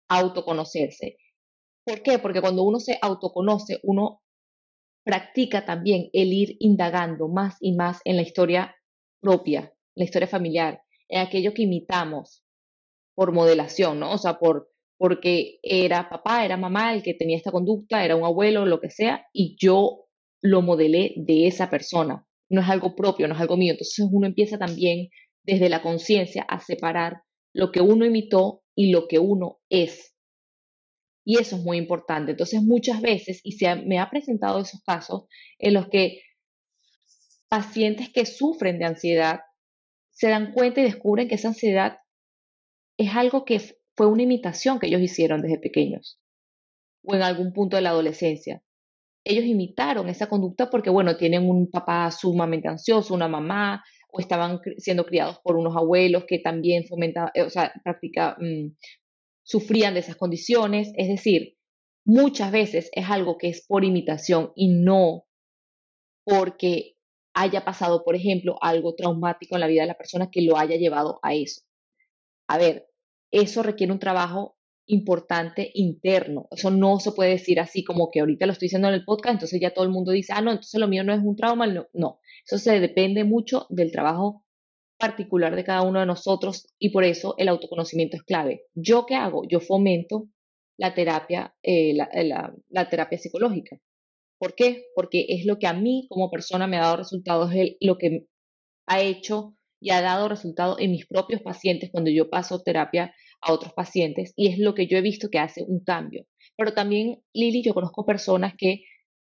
[0.08, 1.18] autoconocerse.
[1.84, 2.18] ¿Por qué?
[2.18, 4.22] Porque cuando uno se autoconoce, uno
[5.04, 8.74] practica también el ir indagando más y más en la historia
[9.20, 12.44] propia, la historia familiar, en aquello que imitamos
[13.14, 14.12] por modelación, ¿no?
[14.12, 18.24] O sea, por, porque era papá, era mamá el que tenía esta conducta, era un
[18.24, 20.06] abuelo, lo que sea, y yo
[20.42, 22.26] lo modelé de esa persona.
[22.48, 23.72] No es algo propio, no es algo mío.
[23.72, 25.08] Entonces uno empieza también
[25.46, 27.22] desde la conciencia a separar
[27.54, 30.14] lo que uno imitó y lo que uno es.
[31.24, 32.32] Y eso es muy importante.
[32.32, 35.24] Entonces, muchas veces, y se me ha presentado esos casos
[35.58, 36.20] en los que
[37.48, 39.40] pacientes que sufren de ansiedad
[40.10, 41.98] se dan cuenta y descubren que esa ansiedad
[42.98, 43.60] es algo que
[43.94, 46.20] fue una imitación que ellos hicieron desde pequeños
[47.02, 48.62] o en algún punto de la adolescencia.
[49.24, 53.82] Ellos imitaron esa conducta porque, bueno, tienen un papá sumamente ansioso, una mamá,
[54.16, 58.74] o estaban siendo criados por unos abuelos que también fomentaban, eh, o sea, práctica, mm,
[59.42, 60.92] sufrían de esas condiciones.
[60.96, 61.56] Es decir,
[62.04, 65.24] muchas veces es algo que es por imitación y no
[66.24, 66.96] porque
[67.34, 70.76] haya pasado, por ejemplo, algo traumático en la vida de la persona que lo haya
[70.76, 71.62] llevado a eso.
[72.48, 72.88] A ver,
[73.30, 76.48] eso requiere un trabajo importante interno.
[76.50, 79.34] Eso no se puede decir así como que ahorita lo estoy diciendo en el podcast,
[79.34, 81.66] entonces ya todo el mundo dice, ah, no, entonces lo mío no es un trauma.
[81.66, 82.20] No, no.
[82.46, 84.44] Eso se depende mucho del trabajo
[84.98, 88.62] particular de cada uno de nosotros y por eso el autoconocimiento es clave.
[88.74, 89.42] ¿Yo qué hago?
[89.48, 90.28] Yo fomento
[90.78, 93.78] la terapia, eh, eh, la, la, terapia psicológica.
[94.38, 94.84] ¿Por qué?
[94.94, 98.26] Porque es lo que a mí como persona me ha dado resultados, es lo que
[98.86, 103.52] ha hecho y ha dado resultados en mis propios pacientes cuando yo paso terapia a
[103.52, 106.26] otros pacientes y es lo que yo he visto que hace un cambio.
[106.56, 108.84] Pero también, Lili, yo conozco personas que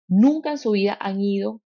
[0.07, 1.61] nunca en su vida han ido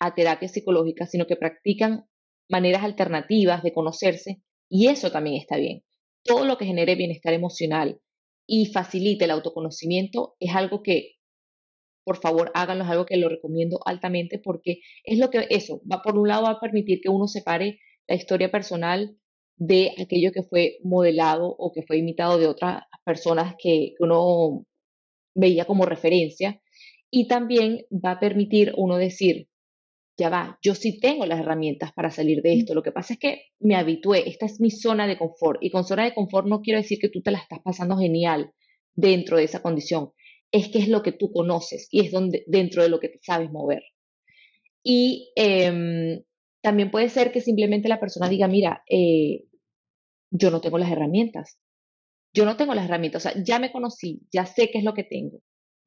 [0.00, 2.06] a terapia psicológica, sino que practican
[2.48, 5.84] maneras alternativas de conocerse y eso también está bien.
[6.24, 8.00] Todo lo que genere bienestar emocional
[8.46, 11.12] y facilite el autoconocimiento es algo que,
[12.04, 16.02] por favor, háganlo, es algo que lo recomiendo altamente porque es lo que eso va
[16.02, 19.16] por un lado a permitir que uno separe la historia personal
[19.56, 24.64] de aquello que fue modelado o que fue imitado de otras personas que, uno
[25.34, 26.60] veía como referencia.
[27.10, 29.49] Y también va a permitir uno decir,
[30.20, 32.74] ya va, yo sí tengo las herramientas para salir de esto.
[32.74, 35.62] Lo que pasa es que me habitué, esta es mi zona de confort.
[35.62, 38.52] Y con zona de confort no quiero decir que tú te la estás pasando genial
[38.94, 40.10] dentro de esa condición.
[40.52, 43.18] Es que es lo que tú conoces y es donde, dentro de lo que te
[43.22, 43.82] sabes mover.
[44.82, 46.22] Y em,
[46.60, 49.44] también puede ser que simplemente la persona diga, mira, eh,
[50.30, 51.58] yo no tengo las herramientas.
[52.34, 54.94] Yo no tengo las herramientas, o sea, ya me conocí, ya sé qué es lo
[54.94, 55.40] que tengo,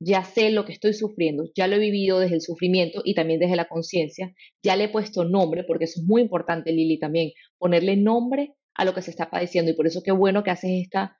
[0.03, 3.39] ya sé lo que estoy sufriendo, ya lo he vivido desde el sufrimiento y también
[3.39, 7.31] desde la conciencia, ya le he puesto nombre, porque eso es muy importante, Lili, también,
[7.57, 10.71] ponerle nombre a lo que se está padeciendo y por eso qué bueno que haces
[10.83, 11.17] esta,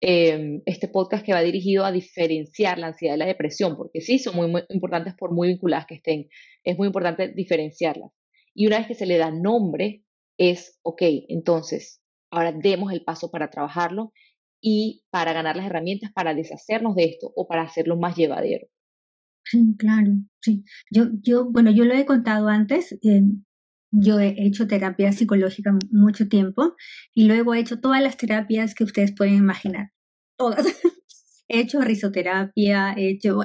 [0.00, 4.18] em, este podcast que va dirigido a diferenciar la ansiedad y la depresión, porque sí,
[4.18, 6.28] son muy, muy importantes por muy vinculadas que estén,
[6.64, 8.10] es muy importante diferenciarlas.
[8.54, 10.02] Y una vez que se le da nombre,
[10.38, 14.12] es, ok, entonces, ahora demos el paso para trabajarlo
[14.68, 18.66] y para ganar las herramientas para deshacernos de esto o para hacerlo más llevadero.
[19.44, 20.64] Sí, claro, sí.
[20.90, 22.90] Yo, yo, bueno, yo lo he contado antes.
[23.04, 23.22] Eh,
[23.92, 26.74] yo he hecho terapia psicológica mucho tiempo
[27.14, 29.92] y luego he hecho todas las terapias que ustedes pueden imaginar.
[30.36, 30.66] Todas.
[31.48, 33.38] he hecho risoterapia, he hecho,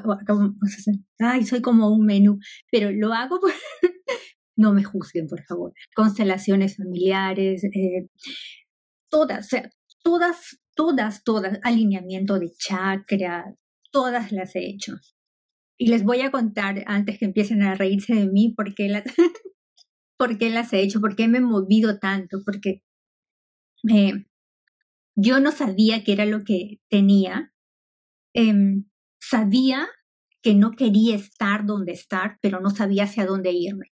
[1.20, 2.40] ay, soy como un menú,
[2.72, 3.40] pero lo hago,
[4.56, 5.72] no me juzguen, por favor.
[5.96, 8.08] Constelaciones familiares, eh,
[9.08, 9.70] todas, o sea,
[10.04, 13.56] todas, todas, todas, alineamiento de chakra,
[13.92, 14.96] todas las he hecho.
[15.78, 19.04] Y les voy a contar antes que empiecen a reírse de mí por qué las,
[20.18, 22.82] por qué las he hecho, por qué me he movido tanto, porque
[23.94, 24.26] eh,
[25.16, 27.54] yo no sabía qué era lo que tenía.
[28.34, 28.86] Em,
[29.20, 29.88] sabía
[30.42, 33.92] que no quería estar donde estar, pero no sabía hacia dónde irme.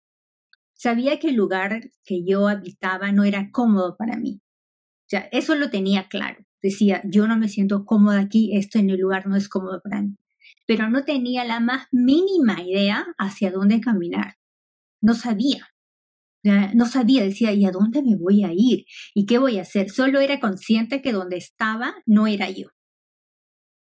[0.74, 4.42] Sabía que el lugar que yo habitaba no era cómodo para mí
[5.12, 6.44] sea, eso lo tenía claro.
[6.62, 10.02] Decía, yo no me siento cómoda aquí, esto en el lugar no es cómodo para
[10.02, 10.16] mí.
[10.68, 14.36] Pero no tenía la más mínima idea hacia dónde caminar.
[15.02, 15.68] No sabía.
[16.44, 18.86] No sabía, decía, ¿y a dónde me voy a ir?
[19.14, 19.90] ¿Y qué voy a hacer?
[19.92, 22.70] Solo era consciente que donde estaba no era yo.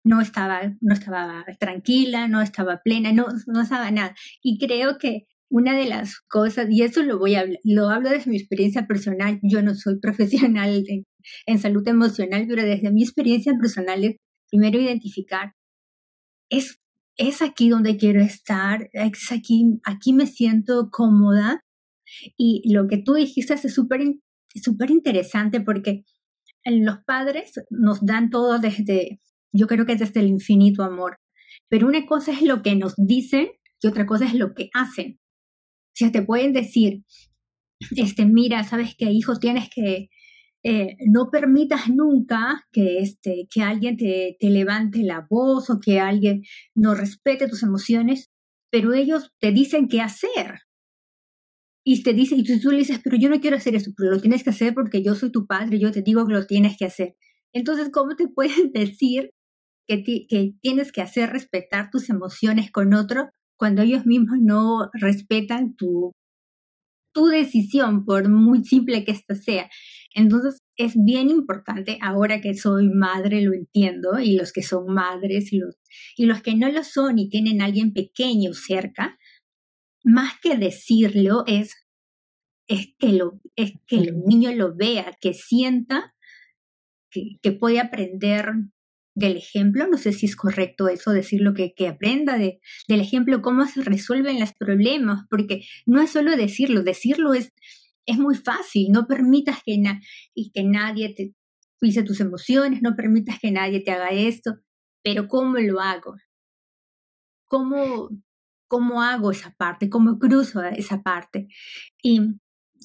[0.05, 4.15] No estaba, no estaba tranquila, no estaba plena, no, no estaba nada.
[4.43, 8.31] Y creo que una de las cosas, y eso lo voy a lo hablo desde
[8.31, 10.85] mi experiencia personal, yo no soy profesional
[11.47, 14.19] en salud emocional, pero desde mi experiencia personal
[14.51, 15.55] primero identificar,
[16.49, 16.81] es,
[17.17, 21.65] es aquí donde quiero estar, es aquí, aquí me siento cómoda.
[22.37, 26.05] Y lo que tú dijiste es súper interesante porque
[26.65, 29.21] los padres nos dan todo desde,
[29.53, 31.19] yo creo que desde el infinito amor,
[31.69, 33.49] pero una cosa es lo que nos dicen
[33.81, 35.19] y otra cosa es lo que hacen.
[35.19, 37.05] O sea, te pueden decir,
[37.97, 40.09] este, mira, sabes que hijos tienes que
[40.67, 46.01] eh, no permitas nunca que, este, que alguien te, te levante la voz o que
[46.01, 46.43] alguien
[46.75, 48.31] no respete tus emociones,
[48.71, 50.61] pero ellos te dicen qué hacer.
[51.87, 54.21] Y te dice, y tú, le dices, pero yo no quiero hacer eso, pero lo
[54.21, 56.87] tienes que hacer porque yo soy tu padre, yo te digo que lo tienes que
[56.87, 57.15] hacer.
[57.53, 59.33] Entonces, ¿cómo te pueden decir
[59.87, 65.77] que, que tienes que hacer respetar tus emociones con otro cuando ellos mismos no respetan
[65.77, 66.13] tu,
[67.15, 69.71] tu decisión, por muy simple que ésta sea?
[70.15, 75.53] Entonces, es bien importante, ahora que soy madre lo entiendo, y los que son madres
[75.53, 75.77] y los,
[76.17, 79.19] y los que no lo son y tienen a alguien pequeño cerca,
[80.05, 81.75] más que decirlo es,
[82.69, 86.15] es, que, lo, es que el niño lo vea, que sienta,
[87.11, 88.53] que, que puede aprender
[89.15, 93.43] del ejemplo, no sé si es correcto eso, decirlo, que, que aprenda de, del ejemplo
[93.43, 97.53] cómo se resuelven los problemas, porque no es solo decirlo, decirlo es
[98.07, 99.83] es muy fácil, no permitas que,
[100.35, 101.35] y que nadie te
[101.81, 104.57] pise tus emociones, no permitas que nadie te haga esto,
[105.03, 106.15] pero ¿cómo lo hago?
[107.47, 108.11] ¿Cómo,
[108.69, 109.89] cómo hago esa parte?
[109.89, 111.49] ¿Cómo cruzo esa parte?
[112.03, 112.21] Y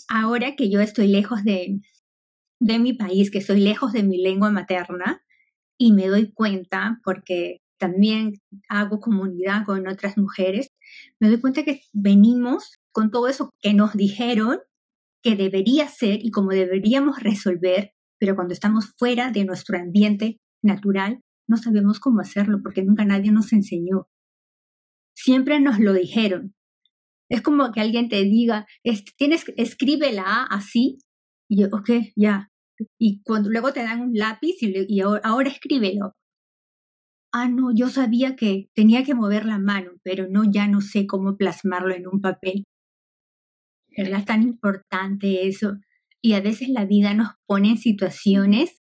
[0.08, 1.80] ahora que yo estoy lejos de,
[2.60, 5.24] de mi país, que estoy lejos de mi lengua materna,
[5.80, 8.34] y me doy cuenta, porque también
[8.68, 10.70] hago comunidad con otras mujeres,
[11.20, 14.60] me doy cuenta que venimos con todo eso que nos dijeron
[15.24, 21.22] que debería ser y como deberíamos resolver, pero cuando estamos fuera de nuestro ambiente natural,
[21.48, 24.08] no sabemos cómo hacerlo porque nunca nadie nos enseñó.
[25.16, 26.54] Siempre nos lo dijeron.
[27.30, 28.66] Es como que alguien te diga,
[29.18, 31.00] tienes, escribe la A así,
[31.50, 32.52] y yo, ok, ya.
[32.98, 36.14] Y cuando luego te dan un lápiz y, ahora, escríbelo.
[37.32, 41.06] ah, no, yo sabía que tenía que mover la mano, pero no, ya no sé
[41.08, 42.66] cómo plasmarlo en un papel.
[43.96, 44.20] ¿Verdad?
[44.20, 45.74] Es tan importante eso.
[46.22, 48.80] Y a veces la vida nos pone en situaciones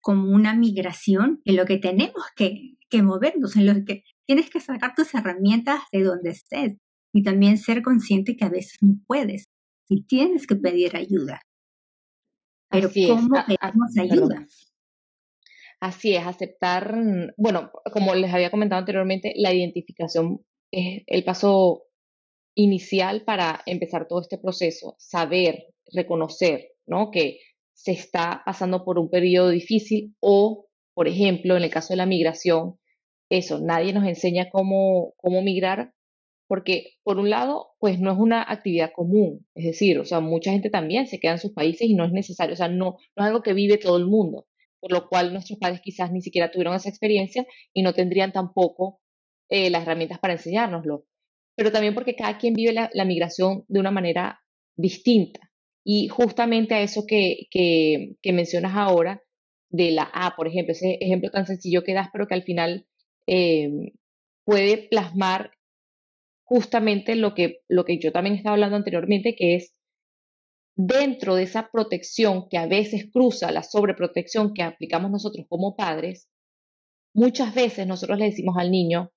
[0.00, 4.60] como una migración en lo que tenemos que, que movernos, en lo que tienes que
[4.60, 6.76] sacar tus herramientas de donde estés
[7.12, 9.46] y también ser consciente que a veces no puedes
[9.88, 11.40] y tienes que pedir ayuda.
[12.70, 14.46] Pero ¿cómo pedimos ayuda?
[15.80, 16.94] Así es, aceptar,
[17.36, 21.84] bueno, como les había comentado anteriormente, la identificación es el paso
[22.54, 27.10] inicial para empezar todo este proceso, saber, reconocer, ¿no?
[27.10, 27.40] Que
[27.72, 32.06] se está pasando por un periodo difícil o, por ejemplo, en el caso de la
[32.06, 32.78] migración,
[33.30, 35.94] eso, nadie nos enseña cómo, cómo migrar
[36.50, 40.50] porque, por un lado, pues no es una actividad común, es decir, o sea, mucha
[40.50, 43.22] gente también se queda en sus países y no es necesario, o sea, no, no
[43.22, 44.46] es algo que vive todo el mundo
[44.80, 49.00] por lo cual nuestros padres quizás ni siquiera tuvieron esa experiencia y no tendrían tampoco
[49.48, 51.06] eh, las herramientas para enseñárnoslo.
[51.54, 54.40] Pero también porque cada quien vive la, migración de una manera
[54.76, 55.52] distinta.
[55.84, 59.22] Y justamente a eso que, que, mencionas ahora,
[59.68, 62.86] de la A, por ejemplo, ese ejemplo tan sencillo que das, pero que al final
[63.26, 63.90] em,
[64.44, 65.52] puede plasmar
[66.50, 69.72] justamente lo que, lo que yo también estaba hablando anteriormente, que es
[70.74, 76.28] dentro de esa protección que a veces cruza la sobreprotección que aplicamos nosotros como padres,
[77.14, 79.12] muchas veces nosotros le decimos al niño,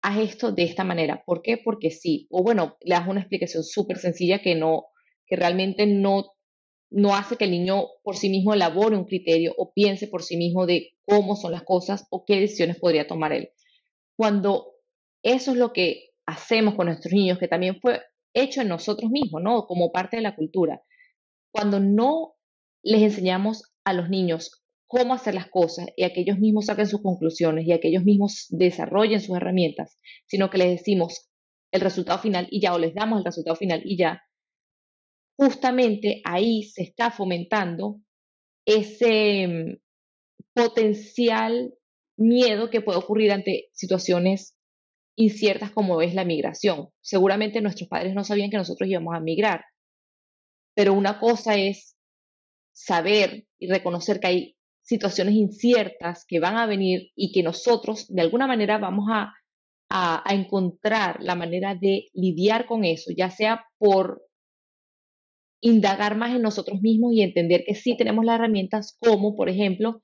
[0.00, 1.22] haz esto de esta manera.
[1.26, 1.58] ¿Por qué?
[1.58, 2.26] Porque sí.
[2.30, 4.86] O bueno, le das una explicación súper sencilla que no,
[5.26, 6.32] que realmente no,
[6.88, 10.38] no hace que el niño por sí mismo elabore un criterio o piense por sí
[10.38, 13.50] mismo de cómo son las cosas o qué decisiones podría tomar él.
[14.16, 14.76] Cuando
[15.22, 18.00] eso es lo que hacemos con nuestros niños, que también fue
[18.34, 19.66] hecho en nosotros mismos, ¿no?
[19.66, 20.82] Como parte de la cultura.
[21.52, 22.34] Cuando no
[22.82, 26.86] les enseñamos a los niños cómo hacer las cosas y a que ellos mismos saquen
[26.86, 31.30] sus conclusiones y a que ellos mismos desarrollen sus herramientas, sino que les decimos
[31.72, 34.22] el resultado final y ya, o les damos el resultado final y ya,
[35.36, 38.00] justamente ahí se está fomentando
[38.66, 39.76] ese mm,
[40.54, 41.74] potencial
[42.16, 44.53] miedo que puede ocurrir ante situaciones
[45.16, 46.88] inciertas como es la migración.
[47.00, 49.64] Seguramente nuestros padres no sabían que nosotros íbamos a migrar,
[50.74, 51.96] pero una cosa es
[52.72, 58.22] saber y reconocer que hay situaciones inciertas que van a venir y que nosotros de
[58.22, 59.32] alguna manera vamos a,
[59.88, 64.22] a, encontrar la manera de lidiar con eso, ya sea por
[65.60, 70.02] indagar más en nosotros mismos y entender que sí tenemos las herramientas, como por ejemplo,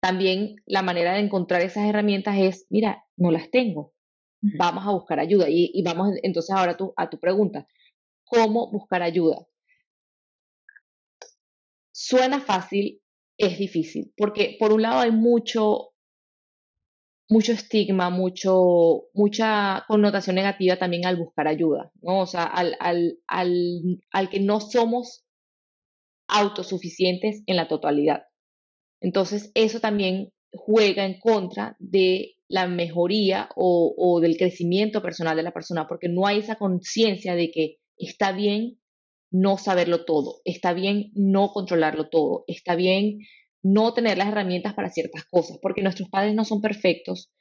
[0.00, 3.93] también la manera de encontrar esas herramientas es, mira, no las tengo,
[4.56, 5.46] vamos a buscar ayuda.
[5.48, 7.66] Y, vamos entonces ahora a tu pregunta,
[8.24, 9.46] ¿cómo buscar ayuda?
[11.92, 13.00] Suena fácil,
[13.38, 15.92] es difícil, porque por un lado hay mucho,
[17.28, 22.20] mucho estigma, mucho, mucha connotación negativa también al buscar ayuda, ¿no?
[22.20, 25.24] O sea, al, al, al que no somos
[26.28, 28.24] autosuficientes en la totalidad.
[29.00, 35.52] Entonces, eso también juega en contra de la mejoría o, del crecimiento personal de la
[35.52, 38.78] persona, porque no hay esa conciencia de que está bien
[39.30, 43.20] no saberlo todo, está bien no controlarlo todo, está bien
[43.62, 47.32] no tener las herramientas para ciertas cosas, porque nuestros padres no son perfectos,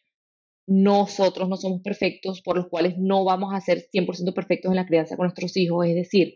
[0.65, 4.87] nosotros no somos perfectos, por los cuales no vamos a ser 100% perfectos en la
[4.87, 6.35] crianza con nuestros hijos, es decir,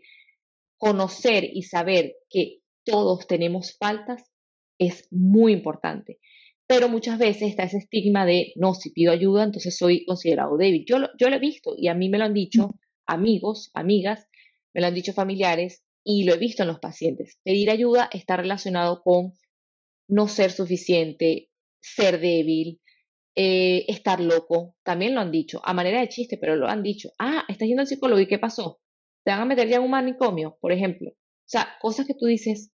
[0.76, 4.22] conocer y saber que todos tenemos faltas
[4.78, 6.20] es muy importante
[6.68, 10.84] pero muchas veces está ese estigma de, no, si pido ayuda, entonces soy considerado débil.
[10.86, 12.74] Yo, yo lo he visto y a mí me lo han dicho
[13.06, 14.28] amigos, amigas,
[14.74, 17.38] me lo han dicho familiares y lo he visto en los pacientes.
[17.42, 19.32] Pedir ayuda está relacionado con
[20.08, 21.48] no ser suficiente,
[21.80, 22.80] ser débil,
[23.34, 24.76] eh, estar loco.
[24.82, 27.10] También lo han dicho, a manera de chiste, pero lo han dicho.
[27.18, 28.78] Ah, estás yendo al psicólogo y ¿qué pasó?
[29.24, 31.12] Te van a meter ya en un manicomio, por ejemplo.
[31.12, 32.72] O sea, cosas que tú dices,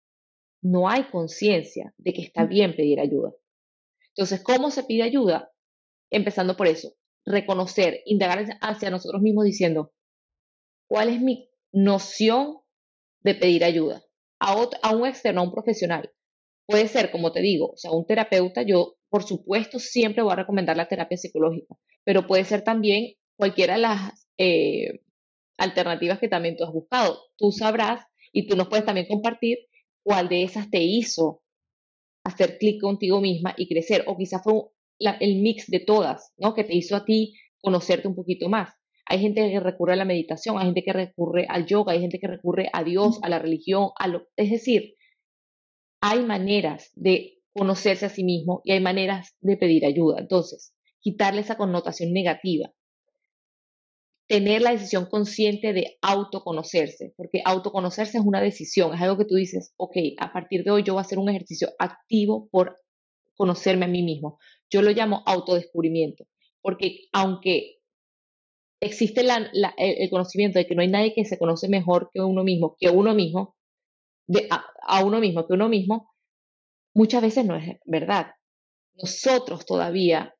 [0.61, 3.31] no hay conciencia de que está bien pedir ayuda.
[4.19, 5.49] Entonces, ¿cómo se pide ayuda?
[6.11, 6.93] Empezando por eso,
[7.25, 9.93] reconocer, indagar hacia nosotros mismos diciendo,
[10.89, 12.57] ¿cuál es mi noción
[13.21, 14.03] de pedir ayuda?
[14.41, 16.11] A, a un externo, a un profesional.
[16.65, 20.35] Puede ser, como te digo, o sea, un terapeuta, yo por supuesto siempre voy a
[20.35, 24.99] recomendar la terapia psicológica, pero puede ser también cualquiera de las eh,
[25.57, 27.21] alternativas que también tú has buscado.
[27.37, 28.03] Tú sabrás
[28.33, 29.59] y tú nos puedes también compartir
[30.03, 31.41] cuál de esas te hizo
[32.23, 34.03] hacer clic contigo misma y crecer.
[34.07, 34.53] O quizás fue
[35.19, 36.53] el mix de todas, ¿no?
[36.53, 38.73] Que te hizo a ti conocerte un poquito más.
[39.05, 42.19] Hay gente que recurre a la meditación, hay gente que recurre al yoga, hay gente
[42.19, 44.93] que recurre a Dios, a la religión, a lo, es decir,
[46.01, 50.19] hay maneras de conocerse a sí mismo y hay maneras de pedir ayuda.
[50.19, 52.71] Entonces, quitarle esa connotación negativa.
[54.29, 59.33] Tener la decisión consciente de autoconocerse, porque autoconocerse es una decisión, es algo que tú
[59.33, 62.77] dices, ok, a partir de hoy yo voy a hacer un ejercicio activo por
[63.35, 64.37] conocerme a mí mismo.
[64.69, 66.25] Yo lo llamo autodescubrimiento,
[66.61, 67.79] porque aunque
[68.79, 72.75] existe el, conocimiento de que no hay nadie que se conoce mejor que uno mismo,
[72.79, 73.57] que uno mismo,
[74.27, 76.13] de, a uno mismo que uno mismo,
[76.93, 78.27] muchas veces no es verdad.
[78.93, 80.35] Nosotros todavía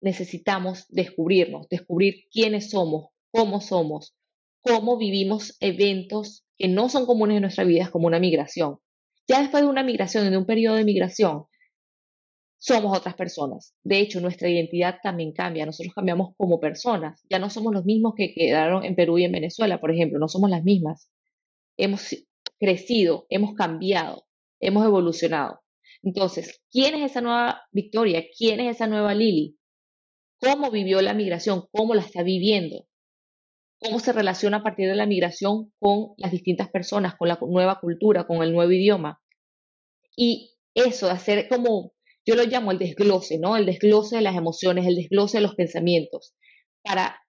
[0.00, 4.14] necesitamos descubrirnos, descubrir quiénes somos, cómo somos,
[4.62, 8.78] cómo vivimos eventos que no son comunes en nuestra vida, como una migración.
[9.28, 11.44] Ya después de una migración, de un periodo de migración,
[12.58, 13.74] somos otras personas.
[13.84, 15.64] De hecho, nuestra identidad también cambia.
[15.64, 17.22] Nosotros cambiamos como personas.
[17.30, 20.18] Ya no somos los mismos que quedaron en Perú y en Venezuela, por ejemplo.
[20.18, 21.08] No somos las mismas.
[21.76, 22.16] Hemos
[22.58, 24.26] crecido, hemos cambiado,
[24.60, 25.60] hemos evolucionado.
[26.02, 28.24] Entonces, ¿quién es esa nueva Victoria?
[28.36, 29.56] ¿Quién es esa nueva Lili?
[30.40, 31.64] ¿Cómo vivió la migración?
[31.70, 32.87] ¿Cómo la está viviendo?
[33.80, 37.78] ¿Cómo se relaciona a partir de la migración con las distintas personas, con la nueva
[37.80, 39.20] cultura, con el nuevo idioma?
[40.16, 41.92] Y eso de hacer como,
[42.26, 43.56] yo lo llamo el desglose, ¿no?
[43.56, 46.34] El desglose de las emociones, el desglose de los pensamientos,
[46.82, 47.20] para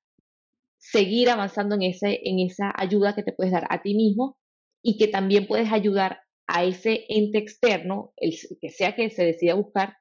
[0.80, 4.38] seguir avanzando en, ese, en esa ayuda que te puedes dar a ti mismo
[4.82, 9.54] y que también puedes ayudar a ese ente externo, el que sea que se decida
[9.54, 9.98] buscar,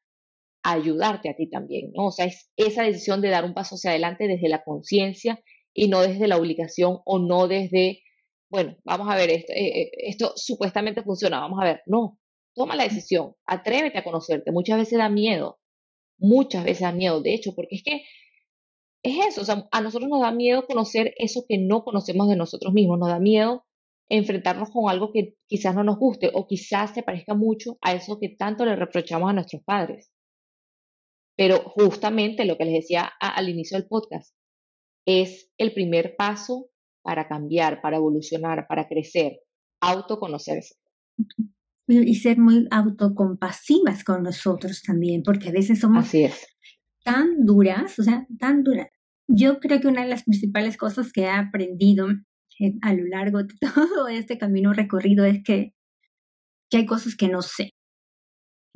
[0.62, 2.06] a ayudarte a ti también, ¿no?
[2.06, 5.40] O sea, es esa decisión de dar un paso hacia adelante desde la conciencia
[5.78, 8.02] y no desde la obligación o no desde,
[8.50, 12.18] bueno, vamos a ver, esto, eh, eh, esto supuestamente funciona, vamos a ver, no,
[12.52, 15.60] toma la decisión, atrévete a conocerte, muchas veces da miedo,
[16.18, 18.02] muchas veces da miedo, de hecho, porque es que
[19.04, 22.34] es eso, o sea, a nosotros nos da miedo conocer eso que no conocemos de
[22.34, 23.64] nosotros mismos, nos da miedo
[24.08, 28.18] enfrentarnos con algo que quizás no nos guste o quizás se parezca mucho a eso
[28.18, 30.10] que tanto le reprochamos a nuestros padres.
[31.36, 34.34] Pero justamente lo que les decía al inicio del podcast
[35.08, 36.68] es el primer paso
[37.00, 39.40] para cambiar, para evolucionar, para crecer,
[39.80, 40.74] autoconocerse.
[41.86, 46.46] Y ser muy autocompasivas con nosotros también, porque a veces somos Así es.
[47.02, 48.88] tan duras, o sea, tan duras.
[49.26, 52.08] Yo creo que una de las principales cosas que he aprendido
[52.82, 55.72] a lo largo de todo este camino recorrido es que,
[56.68, 57.72] que hay cosas que no sé.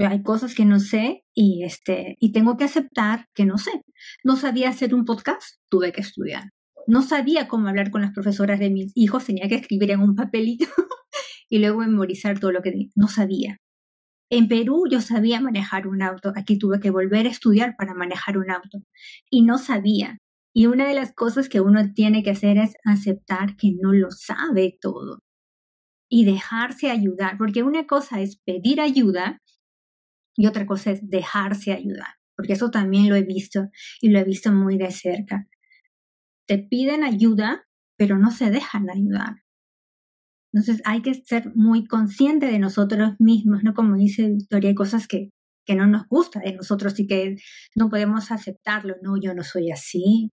[0.07, 3.82] Hay cosas que no sé y, este, y tengo que aceptar que no sé.
[4.24, 6.50] No sabía hacer un podcast, tuve que estudiar.
[6.86, 10.14] No sabía cómo hablar con las profesoras de mis hijos, tenía que escribir en un
[10.16, 10.66] papelito
[11.48, 13.59] y luego memorizar todo lo que no sabía.
[14.30, 18.38] En Perú yo sabía manejar un auto, aquí tuve que volver a estudiar para manejar
[18.38, 18.78] un auto
[19.30, 20.18] y no sabía.
[20.55, 24.11] Y una de las cosas que uno tiene que hacer es aceptar que no lo
[24.11, 25.20] sabe todo
[26.11, 29.40] y dejarse ayudar, porque una cosa es pedir ayuda
[30.37, 33.68] y otra cosa es dejarse ayudar, porque eso también lo he visto
[34.01, 35.47] y lo he visto muy de cerca.
[36.47, 37.66] Te piden ayuda,
[37.97, 39.37] pero no se dejan ayudar.
[40.53, 43.72] Entonces hay que ser muy consciente de nosotros mismos, ¿no?
[43.74, 45.30] Como dice Victoria, hay cosas que,
[45.64, 47.37] que no nos gusta de nosotros y que
[47.74, 48.97] no podemos aceptarlo.
[49.03, 50.30] No, yo no soy así,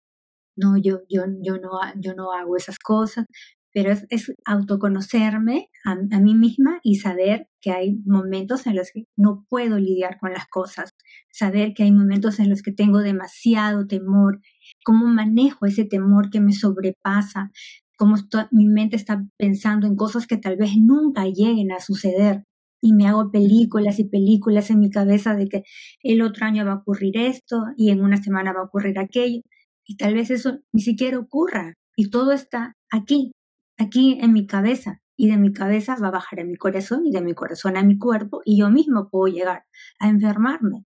[0.58, 3.26] no, yo, yo, yo, no, yo no hago esas cosas,
[3.74, 9.46] pero es, autoconocerme a, mí misma y saber que hay momentos en los que no
[9.50, 10.96] puedo lidiar con las cosas,
[11.32, 14.42] saber que hay momentos en los que tengo demasiado temor,
[14.84, 17.52] cómo manejo ese temor que me sobrepasa,
[17.98, 18.16] cómo
[18.52, 22.44] mi mente está pensando en cosas que tal vez nunca lleguen a suceder.
[22.82, 25.64] Y me hago películas y películas en mi cabeza de que
[26.02, 29.42] el otro año va a ocurrir esto y en una semana va a ocurrir aquello
[29.86, 33.32] y tal vez eso ni siquiera ocurra y todo está aquí,
[33.80, 37.12] aquí en mi cabeza y de mi cabeza va a bajar a mi corazón y
[37.12, 39.66] de mi corazón a mi cuerpo y yo mismo puedo llegar
[40.00, 40.86] a enfermarme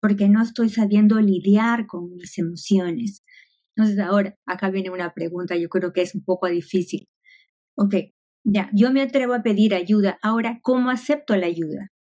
[0.00, 3.22] porque no estoy sabiendo lidiar con mis emociones.
[3.76, 7.08] Entonces ahora, acá viene una pregunta, yo creo que es un poco difícil.
[7.76, 7.94] Ok,
[8.44, 10.18] ya, yo me atrevo a pedir ayuda.
[10.22, 11.92] Ahora, ¿cómo acepto la ayuda?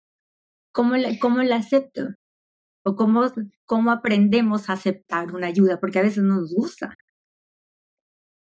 [0.72, 2.08] ¿Cómo la, cómo la acepto?
[2.84, 3.30] o cómo,
[3.66, 6.96] cómo aprendemos a aceptar una ayuda, porque a veces no nos gusta.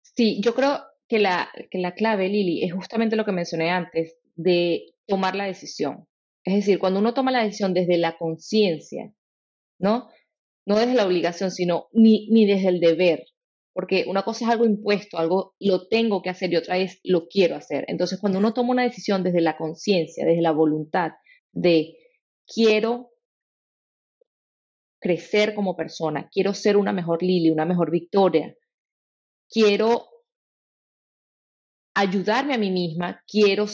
[0.01, 4.17] Sí, yo creo que la, que la clave, Lili, es justamente lo que mencioné antes,
[4.35, 6.07] de tomar la decisión.
[6.43, 9.13] Es decir, cuando uno toma la decisión desde la conciencia,
[9.79, 10.09] ¿no?
[10.65, 13.25] No desde la obligación, sino ni, ni desde el deber.
[13.73, 17.27] Porque una cosa es algo impuesto, algo lo tengo que hacer y otra es lo
[17.27, 17.85] quiero hacer.
[17.87, 21.11] Entonces, cuando uno toma una decisión desde la conciencia, desde la voluntad
[21.51, 21.97] de
[22.47, 23.11] quiero
[24.99, 28.55] crecer como persona, quiero ser una mejor Lili, una mejor Victoria,
[29.49, 30.07] quiero
[31.95, 33.65] ayudarme a mí misma, quiero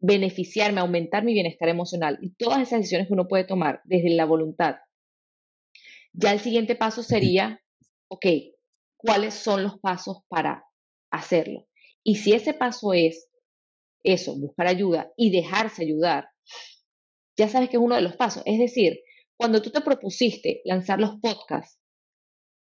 [0.00, 4.24] beneficiarme, aumentar mi bienestar emocional y todas esas decisiones que uno puede tomar desde la
[4.24, 4.76] voluntad.
[6.12, 7.60] Ya el siguiente paso sería,
[8.08, 8.26] ok,
[8.96, 10.64] ¿cuáles son los pasos para
[11.10, 11.68] hacerlo?
[12.02, 13.28] Y si ese paso es
[14.02, 16.28] eso, buscar ayuda y dejarse ayudar,
[17.36, 18.42] ya sabes que es uno de los pasos.
[18.46, 19.00] Es decir,
[19.36, 21.80] cuando tú te propusiste lanzar los podcasts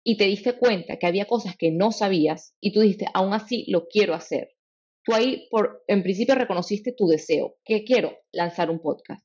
[0.03, 3.65] y te diste cuenta que había cosas que no sabías y tú dijiste, aún así
[3.69, 4.49] lo quiero hacer,
[5.03, 9.23] tú ahí por, en principio reconociste tu deseo, que quiero lanzar un podcast.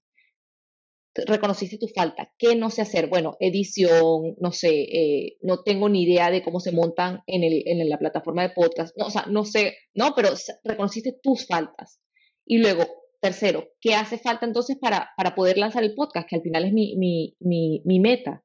[1.14, 3.09] Reconociste tu falta, ¿qué no sé hacer?
[3.09, 7.62] Bueno, edición, no sé, eh, no tengo ni idea de cómo se montan en, el,
[7.66, 10.31] en la plataforma de podcast, no, o sea, no sé, no, pero
[10.64, 12.01] reconociste tus faltas.
[12.45, 12.85] Y luego,
[13.20, 16.29] tercero, ¿qué hace falta entonces para, para poder lanzar el podcast?
[16.29, 18.45] Que al final es mi, mi, mi, mi meta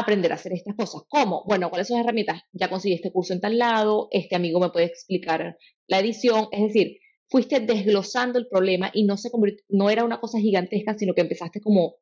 [0.00, 1.02] aprender a hacer estas cosas.
[1.08, 1.44] ¿Cómo?
[1.46, 2.42] Bueno, ¿cuáles son las herramientas?
[2.52, 6.62] Ya conseguí este curso en tal lado, este amigo me puede explicar la edición, es
[6.62, 9.30] decir, fuiste desglosando el problema y no, se
[9.68, 11.96] no era una cosa gigantesca, sino que empezaste como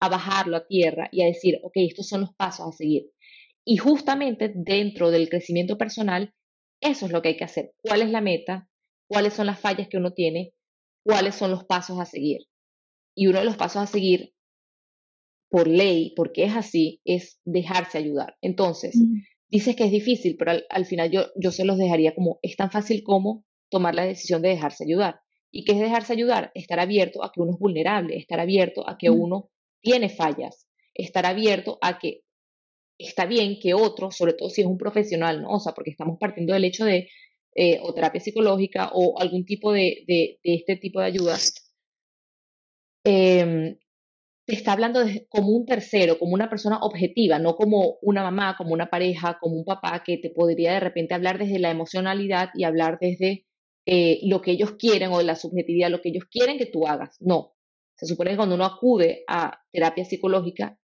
[0.00, 3.10] a bajarlo a tierra y a decir, ok, estos son los pasos a seguir.
[3.64, 6.34] Y justamente dentro del crecimiento personal,
[6.80, 7.74] eso es lo que hay que hacer.
[7.82, 8.68] ¿Cuál es la meta?
[9.08, 10.54] ¿Cuáles son las fallas que uno tiene?
[11.04, 12.46] ¿Cuáles son los pasos a seguir?
[13.14, 14.32] Y uno de los pasos a seguir
[15.50, 18.36] por ley, porque es así, es dejarse ayudar.
[18.40, 18.96] Entonces,
[19.48, 22.70] dices que es difícil, pero al, final yo, yo se los dejaría como, es tan
[22.70, 25.20] fácil como tomar la decisión de dejarse ayudar.
[25.50, 26.52] ¿Y qué es dejarse ayudar?
[26.54, 29.50] Estar abierto a que uno es vulnerable, estar abierto a que uno
[29.82, 32.22] tiene fallas, estar abierto a que
[32.98, 35.50] está bien que otro, sobre todo si es un profesional, ¿no?
[35.54, 37.08] O sea, porque estamos partiendo del hecho de
[37.56, 41.72] eh, o terapia psicológica o algún tipo de, de, este tipo de ayudas,
[43.04, 43.76] em,
[44.54, 48.90] está hablando como un tercero, como una persona objetiva, no como una mamá, como una
[48.90, 52.98] pareja, como un papá que te podría de repente hablar desde la emocionalidad y hablar
[53.00, 53.46] desde
[53.86, 57.16] eh, lo que ellos quieren o la subjetividad, lo que ellos quieren que tú hagas.
[57.20, 57.54] No.
[57.96, 60.78] Se supone que cuando uno acude a terapia psicológica,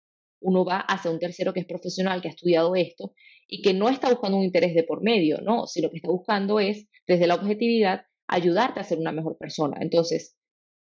[0.41, 3.13] uno va hacia un tercero que es profesional, que ha estudiado esto
[3.47, 5.67] y que no está buscando un interés de por medio, ¿no?
[5.67, 9.77] Si lo que está buscando es, desde la objetividad, ayudarte a ser una mejor persona.
[9.79, 10.35] Entonces,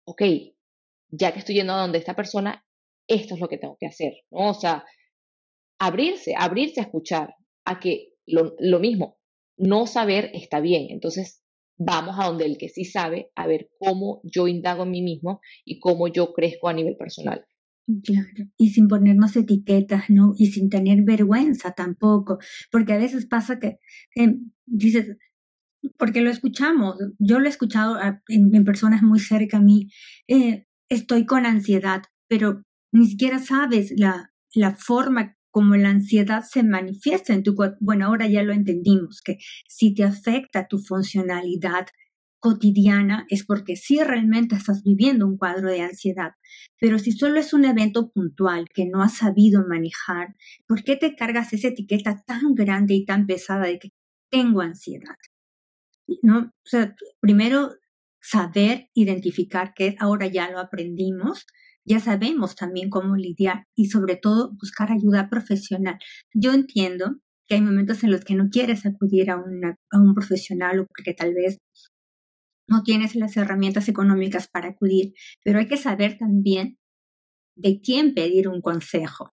[0.05, 0.23] ok,
[1.09, 2.65] ya que estoy yendo a donde esta persona,
[3.09, 4.51] esto es lo que tengo que hacer, ¿no?
[4.51, 4.85] O sea,
[5.79, 7.35] abrirse, abrirse a escuchar,
[7.65, 9.19] a que lo, lo mismo,
[9.57, 11.43] no saber está bien, entonces
[11.79, 15.41] vamos a donde el que sí sabe, a ver cómo yo indago en mí mismo
[15.65, 17.45] y cómo yo crezco a nivel personal.
[18.03, 20.33] Claro, y sin ponernos etiquetas, ¿no?
[20.37, 22.39] Y sin tener vergüenza tampoco,
[22.73, 23.79] porque a veces pasa que
[24.65, 25.17] dices,
[25.97, 27.97] porque lo escuchamos, yo lo he escuchado
[28.29, 29.89] en, personas muy cerca a mí,
[30.27, 32.63] eh, estoy con ansiedad, pero
[32.93, 37.79] ni siquiera sabes la, la forma como la ansiedad se manifiesta en tu cuerpo.
[37.81, 41.87] Bueno, ahora ya lo entendimos, que si te afecta tu funcionalidad
[42.39, 46.33] cotidiana es porque sí realmente estás viviendo un cuadro de ansiedad.
[46.79, 51.17] Pero si solo es un evento puntual que no has sabido manejar, ¿por qué te
[51.17, 53.89] cargas esa etiqueta tan grande y tan pesada de que
[54.31, 55.17] tengo ansiedad?
[56.23, 56.39] ¿No?
[56.39, 57.75] O sea, primero
[58.27, 61.47] saber identificar que ahora ya lo aprendimos,
[61.85, 65.99] ya sabemos también cómo lidiar y sobre todo buscar ayuda profesional.
[66.35, 70.81] Yo entiendo que hay momentos en los que no quieres acudir a, a un profesional
[70.81, 71.59] o porque tal vez
[72.69, 75.13] no tienes las herramientas económicas para acudir,
[75.45, 76.79] pero hay que saber también
[77.57, 79.31] de quién pedir un consejo.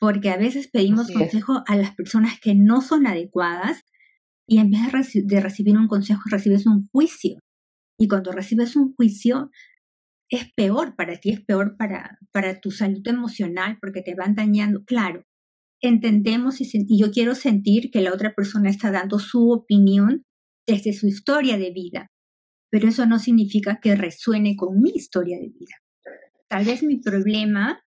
[0.00, 3.82] Porque a veces pedimos consejo a las personas que no son adecuadas
[4.46, 4.80] y en vez
[5.12, 7.38] de recibir un consejo recibes un juicio.
[7.98, 9.50] Y cuando recibes un juicio,
[10.30, 14.84] es peor para ti, es peor para, para tu salud emocional porque te van dañando.
[14.84, 15.24] Claro,
[15.80, 20.24] entendemos y, y yo quiero sentir que la otra persona está dando su opinión
[20.66, 22.10] desde su historia de vida,
[22.70, 25.76] pero eso no significa que resuene con mi historia de vida.
[26.48, 27.82] Tal vez mi problema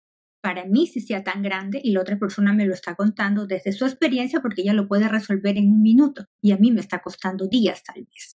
[0.41, 3.71] para mí sí sea tan grande y la otra persona me lo está contando desde
[3.73, 6.99] su experiencia porque ella lo puede resolver en un minuto y a mí me está
[6.99, 8.37] costando días tal vez.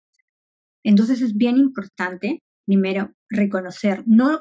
[0.88, 4.40] Entonces es bien importante, primero, reconocer, no,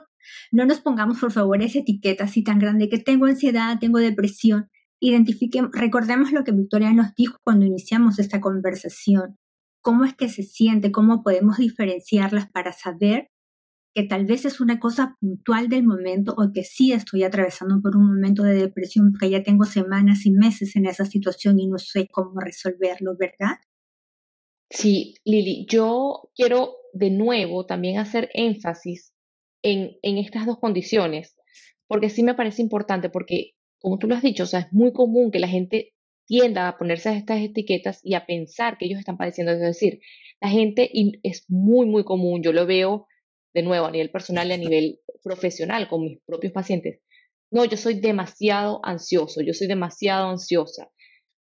[0.52, 4.68] no nos pongamos por favor esa etiqueta así tan grande que tengo ansiedad, tengo depresión.
[5.00, 9.36] Identifiquemos, recordemos lo que Victoria nos dijo cuando iniciamos esta conversación.
[9.82, 10.92] ¿Cómo es que se siente?
[10.92, 13.26] ¿Cómo podemos diferenciarlas para saber
[13.92, 17.96] que tal vez es una cosa puntual del momento o que sí estoy atravesando por
[17.96, 21.78] un momento de depresión porque ya tengo semanas y meses en esa situación y no
[21.78, 23.56] sé cómo resolverlo, ¿verdad?
[24.70, 29.12] Sí, Lili, yo quiero de nuevo también hacer énfasis
[29.62, 31.36] en, en estas dos condiciones,
[31.86, 34.92] porque sí me parece importante, porque como tú lo has dicho, o sea, es muy
[34.92, 35.94] común que la gente
[36.26, 39.52] tienda a ponerse estas etiquetas y a pensar que ellos están padeciendo.
[39.52, 40.00] Es decir,
[40.40, 40.90] la gente
[41.22, 43.06] es muy, muy común, yo lo veo
[43.54, 47.00] de nuevo a nivel personal y a nivel profesional con mis propios pacientes.
[47.50, 50.90] no, yo soy demasiado ansioso, yo soy demasiado ansiosa.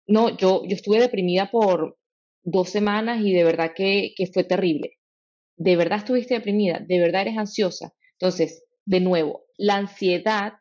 [0.07, 1.99] No, yo, yo estuve deprimida por
[2.43, 4.99] dos semanas y de verdad que, fue terrible.
[5.57, 6.81] ¿De verdad estuviste deprimida?
[6.81, 7.93] ¿De verdad eres ansiosa?
[8.19, 10.55] Entonces, de nuevo, la ansiedad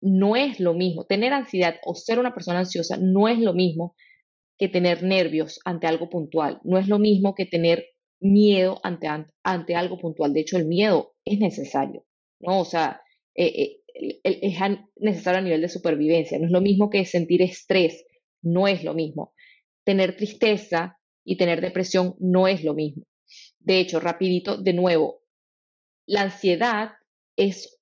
[0.00, 1.04] no es lo mismo.
[1.04, 3.94] Tener ansiedad o ser una persona ansiosa no es lo mismo
[4.58, 6.60] que tener nervios ante algo puntual.
[6.64, 7.86] No es lo mismo que tener
[8.20, 9.08] miedo ante,
[9.42, 10.32] ante, algo puntual.
[10.32, 12.04] De hecho, el miedo es necesario,
[12.40, 12.60] ¿no?
[12.60, 13.02] O sea,
[13.34, 14.58] eh, eh, es
[14.96, 16.38] necesario a nivel de supervivencia.
[16.38, 18.04] No es lo mismo que sentir estrés,
[18.42, 19.34] no es lo mismo.
[19.86, 23.04] Tener tristeza y tener depresión no es lo mismo.
[23.60, 25.22] De hecho, rapidito, de nuevo,
[26.06, 26.92] la ansiedad
[27.36, 27.78] es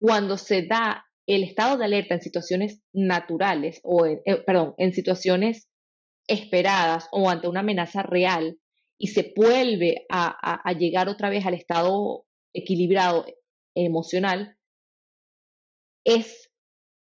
[0.00, 5.68] cuando se da el estado de alerta en situaciones naturales o, eh, perdón, en situaciones
[6.26, 8.58] esperadas o ante una amenaza real
[8.98, 13.26] y se vuelve a, llegar otra vez al estado equilibrado
[13.74, 14.56] emocional,
[16.04, 16.47] es,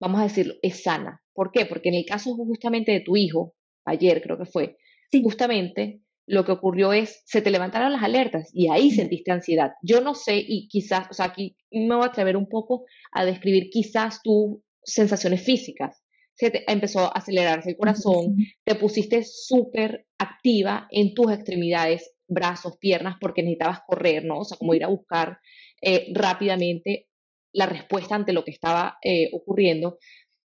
[0.01, 1.22] vamos a decirlo, es sana.
[1.32, 1.66] ¿Por qué?
[1.66, 4.76] Porque en el caso justamente de tu hijo, ayer creo que fue,
[5.22, 9.72] justamente lo que ocurrió es, se te levantaron las alertas y ahí sentiste ansiedad.
[9.82, 13.24] Yo no sé, y quizás, o sea, aquí me voy a atrever un poco a
[13.24, 16.03] describir quizás tus sensaciones físicas.
[16.34, 22.78] Se te empezó a acelerarse el corazón, te pusiste súper activa en tus extremidades, brazos,
[22.78, 24.38] piernas, porque necesitabas correr, ¿no?
[24.38, 25.38] O sea, como ir a buscar
[25.82, 27.09] eh, rápidamente
[27.53, 29.98] la respuesta ante lo que estaba eh, ocurriendo.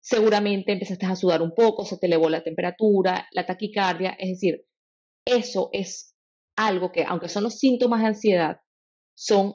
[0.00, 4.66] Seguramente empezaste a sudar un poco, se te elevó la temperatura, la taquicardia, es decir,
[5.24, 6.16] eso es
[6.56, 8.60] algo que, aunque son los síntomas de ansiedad,
[9.14, 9.54] son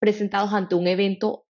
[0.00, 1.46] presentados ante un evento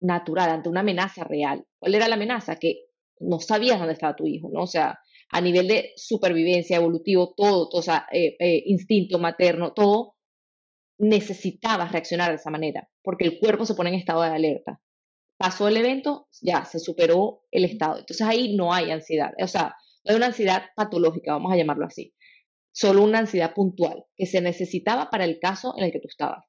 [0.00, 1.64] natural, ante una amenaza real.
[1.78, 2.56] ¿Cuál era la amenaza?
[2.56, 2.86] Que
[3.20, 4.62] no sabías dónde estaba tu hijo, ¿no?
[4.62, 4.98] O sea,
[5.30, 10.14] a nivel de supervivencia, evolutivo, todo, o sea, eh, eh, instinto materno, todo,
[10.98, 14.80] necesitabas reaccionar de esa manera, porque el cuerpo se pone en estado de alerta.
[15.36, 17.98] Pasó el evento, ya se superó el estado.
[17.98, 19.32] Entonces ahí no hay ansiedad.
[19.40, 22.14] O sea, no una ansiedad patológica, vamos a llamarlo así,
[22.72, 26.44] solo una ansiedad puntual que se necesitaba para el caso en el que tú estabas.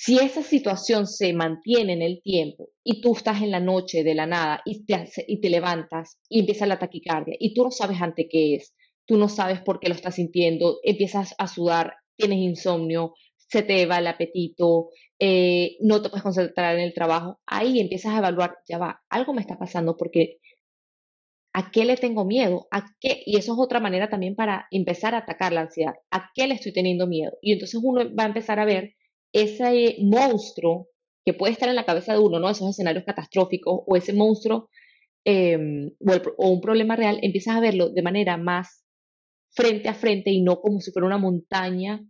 [0.00, 4.14] Si esa situación se mantiene en el tiempo y tú estás en la noche de
[4.14, 8.00] la nada y te, y te levantas y empieza la taquicardia y tú no sabes
[8.00, 12.38] ante qué es, tú no sabes por qué lo estás sintiendo, empiezas a sudar, tienes
[12.38, 17.80] insomnio, se te va el apetito, eh, no te puedes concentrar en el trabajo, ahí
[17.80, 20.38] empiezas a evaluar, ya va, algo me está pasando porque
[21.58, 22.68] ¿A qué le tengo miedo?
[22.70, 23.22] ¿A qué?
[23.26, 25.94] Y eso es otra manera también para empezar a atacar la ansiedad.
[26.10, 27.32] ¿A qué le estoy teniendo miedo?
[27.42, 28.94] Y entonces uno va a empezar a ver
[29.32, 30.88] ese monstruo
[31.24, 32.48] que puede estar en la cabeza de uno, ¿no?
[32.48, 34.68] Esos escenarios catastróficos o ese monstruo
[35.24, 35.90] em,
[36.36, 38.84] o, un problema real, empiezas a verlo de manera más
[39.50, 42.04] frente a frente y no como si fuera una montaña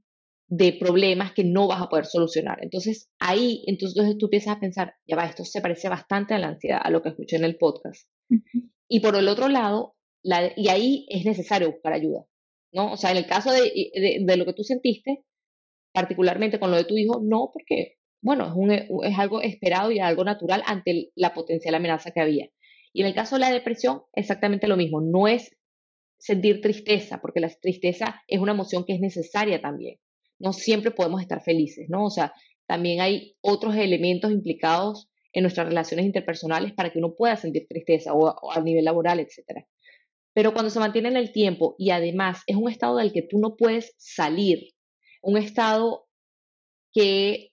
[0.49, 2.59] de problemas que no vas a poder solucionar.
[2.62, 6.49] Entonces ahí, entonces tú empiezas a pensar, ya va, esto se parece bastante a la
[6.49, 8.09] ansiedad, a lo que escuché en el podcast.
[8.89, 12.24] Y por el otro lado, la, y ahí es necesario buscar ayuda,
[12.72, 12.93] ¿no?
[12.93, 13.70] O sea, en el caso de,
[14.24, 15.24] de, lo que tú sentiste,
[15.93, 18.70] particularmente con lo de tu hijo, no, porque, bueno, es, un,
[19.05, 22.49] es algo esperado y algo natural ante la potencial amenaza que había.
[22.95, 25.55] Y en el caso de la depresión, exactamente lo mismo, no es
[26.19, 29.99] sentir tristeza, porque la tristeza es una emoción que es necesaria también.
[30.39, 32.05] No siempre podemos estar felices, ¿no?
[32.05, 32.33] O sea,
[32.66, 38.12] también hay otros elementos implicados en nuestras relaciones interpersonales para que uno pueda sentir tristeza
[38.14, 39.64] o, a nivel laboral, etc.
[40.35, 43.39] Pero cuando se mantiene en el tiempo y además es un estado del que tú
[43.39, 44.75] no puedes salir,
[45.23, 46.07] un estado
[46.93, 47.53] que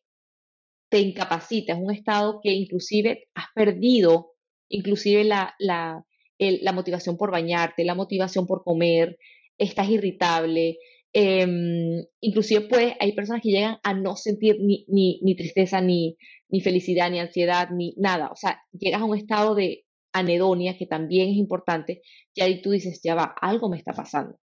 [0.90, 4.34] te incapacita, es un estado que inclusive has perdido,
[4.70, 6.06] inclusive la, la,
[6.40, 9.18] la motivación por bañarte, la motivación por comer,
[9.58, 10.78] estás irritable,
[11.14, 16.18] em, inclusive pues, hay personas que llegan a no sentir ni, ni, tristeza ni,
[16.50, 18.30] ni felicidad, ni ansiedad, ni nada.
[18.32, 22.02] O sea, llegas a un estado de anedonia que también es importante
[22.34, 24.40] y ahí tú dices, ya va, algo me está pasando.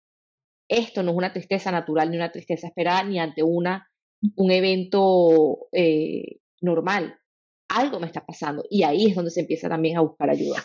[0.69, 3.89] Esto no es una tristeza natural ni una tristeza esperada ni ante una,
[4.35, 7.17] un evento eh, normal.
[7.69, 10.63] Algo me está pasando y ahí es donde se empieza también a buscar ayuda.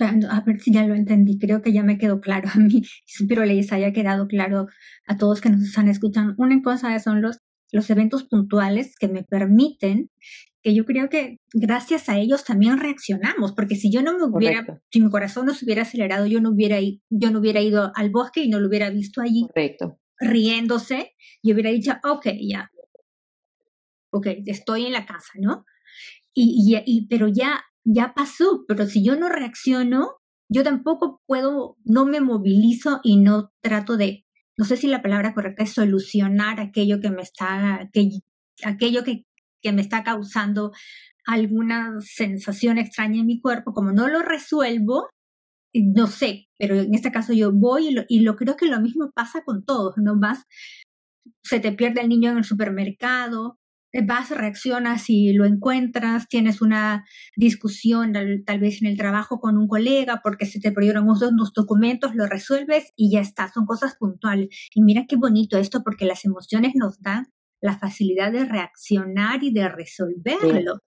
[0.00, 3.44] A ver si ya lo entendí, creo que ya me quedó claro a mí, espero
[3.44, 4.66] les haya quedado claro
[5.06, 6.34] a todos que nos están escuchando.
[6.38, 7.38] Una cosa son los,
[7.72, 10.10] los eventos puntuales que me permiten
[10.66, 14.66] que yo creo que gracias a ellos también reaccionamos, porque si yo no me hubiera,
[14.90, 18.10] si mi corazón no se hubiera acelerado, yo no hubiera, yo no hubiera ido al
[18.10, 20.00] bosque y no lo hubiera visto allí Correcto.
[20.18, 22.72] riéndose, y hubiera dicho, ok, ya,
[24.10, 25.64] ok, estoy en la casa, ¿no?
[26.34, 30.16] Y, y, pero ya, ya pasó, pero si yo no reacciono,
[30.50, 34.24] yo tampoco puedo, no me movilizo y no trato de,
[34.58, 37.88] no sé si la palabra correcta es solucionar aquello que me está,
[38.64, 39.24] aquello que
[39.66, 40.72] que me está causando
[41.26, 45.08] alguna sensación extraña en mi cuerpo, como no lo resuelvo,
[45.74, 48.80] no sé, pero en este caso yo voy y lo, y lo creo que lo
[48.80, 50.18] mismo pasa con todos, ¿no?
[50.18, 50.44] Vas,
[51.42, 53.58] se te pierde el niño en el supermercado,
[54.04, 57.04] vas, reaccionas y lo encuentras, tienes una
[57.36, 58.12] discusión
[58.44, 62.26] tal, vez en el trabajo con un colega porque se te perdieron unos documentos, lo
[62.26, 64.48] resuelves y ya está, son cosas puntuales.
[64.74, 67.26] Y mira qué bonito esto porque las emociones nos dan
[67.60, 70.80] la facilidad de reaccionar y de resolverlo.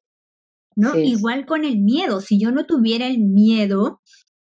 [0.75, 0.95] ¿No?
[0.95, 4.01] Igual con el miedo, si yo no tuviera el miedo,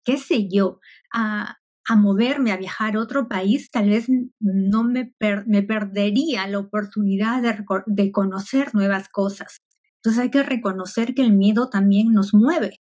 [0.06, 0.80] qué sé yo,
[1.14, 1.58] a,
[1.88, 4.08] a moverme, a viajar a otro país, tal vez
[4.40, 5.14] no me,
[5.46, 9.58] me perdería la oportunidad de, de conocer nuevas cosas.
[9.98, 12.78] Entonces hay que reconocer que el miedo también nos mueve,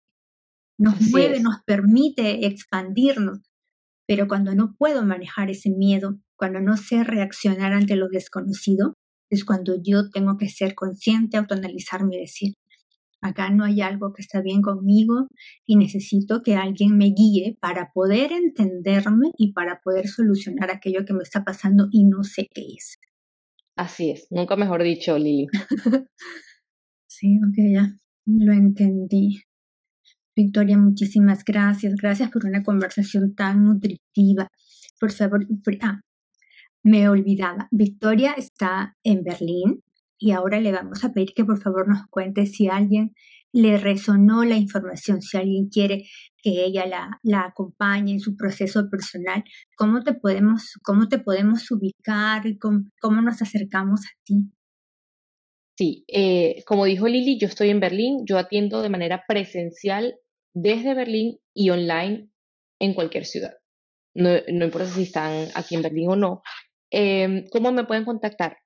[0.79, 3.41] nos mueve, nos permite expandirnos.
[4.07, 8.95] Pero cuando no puedo manejar ese miedo, cuando no sé reaccionar ante lo desconocido,
[9.31, 12.55] es cuando yo tengo que ser consciente, autoanalizarme y decir,
[13.21, 15.29] acá no hay algo que está bien conmigo
[15.67, 21.13] y necesito que alguien me guíe para poder entenderme y para poder solucionar aquello que
[21.13, 22.99] me está pasando y no sé qué es.
[23.77, 25.47] Así es, nunca mejor dicho, Lili.
[27.07, 27.97] sí, ok, ya
[28.27, 29.43] lo entendí.
[30.37, 31.95] Victoria, muchísimas gracias.
[31.97, 34.49] Gracias por una conversación tan nutritiva.
[34.99, 35.47] Por favor,
[35.83, 36.01] ah,
[36.83, 37.69] me olvidaba.
[37.71, 39.83] Victoria está en Berlín
[40.21, 43.15] y ahora le vamos a pedir que por favor nos cuente si alguien
[43.53, 46.05] le resonó la información, si alguien quiere
[46.43, 49.43] que ella la, la acompañe en su proceso personal,
[49.77, 54.53] ¿cómo te podemos, cómo te podemos ubicar y cómo, nos acercamos a ti?
[55.77, 60.15] Sí, eh, como dijo Lili, yo estoy en Berlín, yo atiendo de manera presencial
[60.55, 62.29] desde Berlín y online
[62.79, 63.55] en cualquier ciudad.
[64.15, 66.43] No, no importa si están aquí en Berlín o no.
[66.93, 68.59] Eh, ¿Cómo me pueden contactar?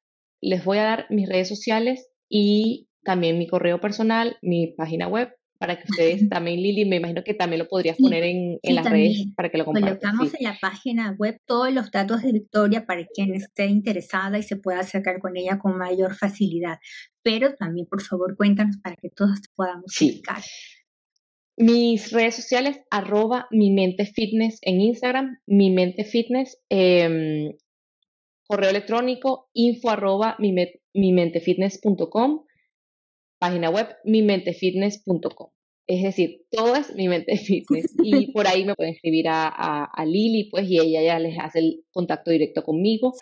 [0.49, 5.34] Les voy a dar mis redes sociales y también mi correo personal, mi página web,
[5.59, 9.26] para que ustedes también, Lili, me imagino que también lo podrías poner en, las redes
[9.36, 9.99] para que lo compartan.
[9.99, 14.42] Colocamos en la página web todos los datos de Victoria para quien esté interesada y
[14.42, 16.78] se pueda acercar con ella con mayor facilidad.
[17.22, 20.22] Pero también, por favor, cuéntanos para que todos podamos sí.
[21.57, 26.59] Mis redes sociales, arroba mi mente fitness en Instagram, mi mente fitness.
[26.68, 27.53] Em,
[28.47, 32.45] correo electrónico info arroba mimentefitness.com,
[33.38, 35.51] página web mimentefitness.com.
[35.86, 37.95] Es decir, todo es mi mente fitness.
[38.03, 41.59] Y por ahí me pueden escribir a, a, Lili, pues, y ella ya les hace
[41.59, 43.12] el contacto directo conmigo.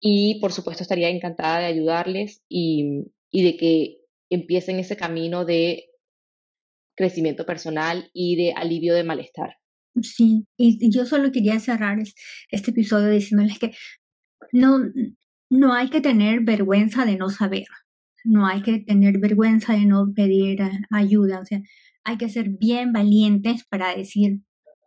[0.00, 3.98] Y por supuesto estaría encantada de ayudarles y, y de que
[4.28, 5.88] empiecen ese camino de
[6.96, 9.56] crecimiento personal y de alivio de malestar.
[10.02, 11.98] Sí, y yo solo quería cerrar
[12.50, 13.72] este episodio diciéndoles que
[14.52, 14.80] no,
[15.50, 17.66] no hay que tener vergüenza de no saber,
[18.24, 20.58] no hay que tener vergüenza de no pedir
[20.90, 21.60] ayuda, o sea,
[22.04, 24.40] hay que ser bien valientes para decir,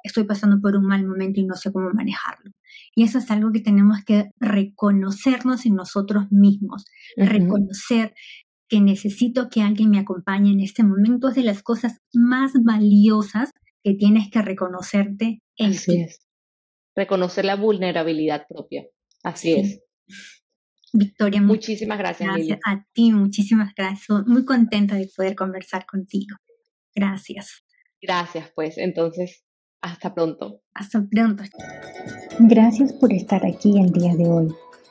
[0.03, 2.51] estoy pasando por un mal momento y no sé cómo manejarlo.
[2.95, 6.85] Y eso es algo que tenemos que reconocernos en nosotros mismos,
[7.17, 8.13] reconocer
[8.69, 13.51] que necesito que alguien me acompañe en este momento es de las cosas más valiosas
[13.83, 16.27] que tienes que reconocerte en Así Es.
[16.95, 18.85] Reconocer la vulnerabilidad propia.
[19.23, 19.81] Así es.
[20.93, 22.33] Victoria, muchísimas gracias.
[22.33, 24.25] Gracias a ti, muchísimas gracias.
[24.25, 26.37] Muy contenta de poder conversar contigo.
[26.95, 27.63] Gracias.
[28.01, 28.77] Gracias, pues.
[28.77, 29.43] Entonces,
[29.81, 30.61] hasta pronto.
[30.73, 31.43] Hasta pronto.
[32.39, 34.47] Gracias por estar aquí el día de hoy.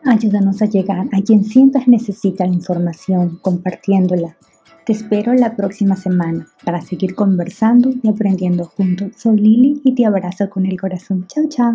[0.08, 4.38] Ayúdanos a llegar a quien sientas necesita la información, compartiéndola.
[4.86, 9.14] Te espero la próxima semana para seguir conversando y aprendiendo juntos.
[9.18, 11.26] Soy Lili y te abrazo con el corazón.
[11.28, 11.74] Chao, chao.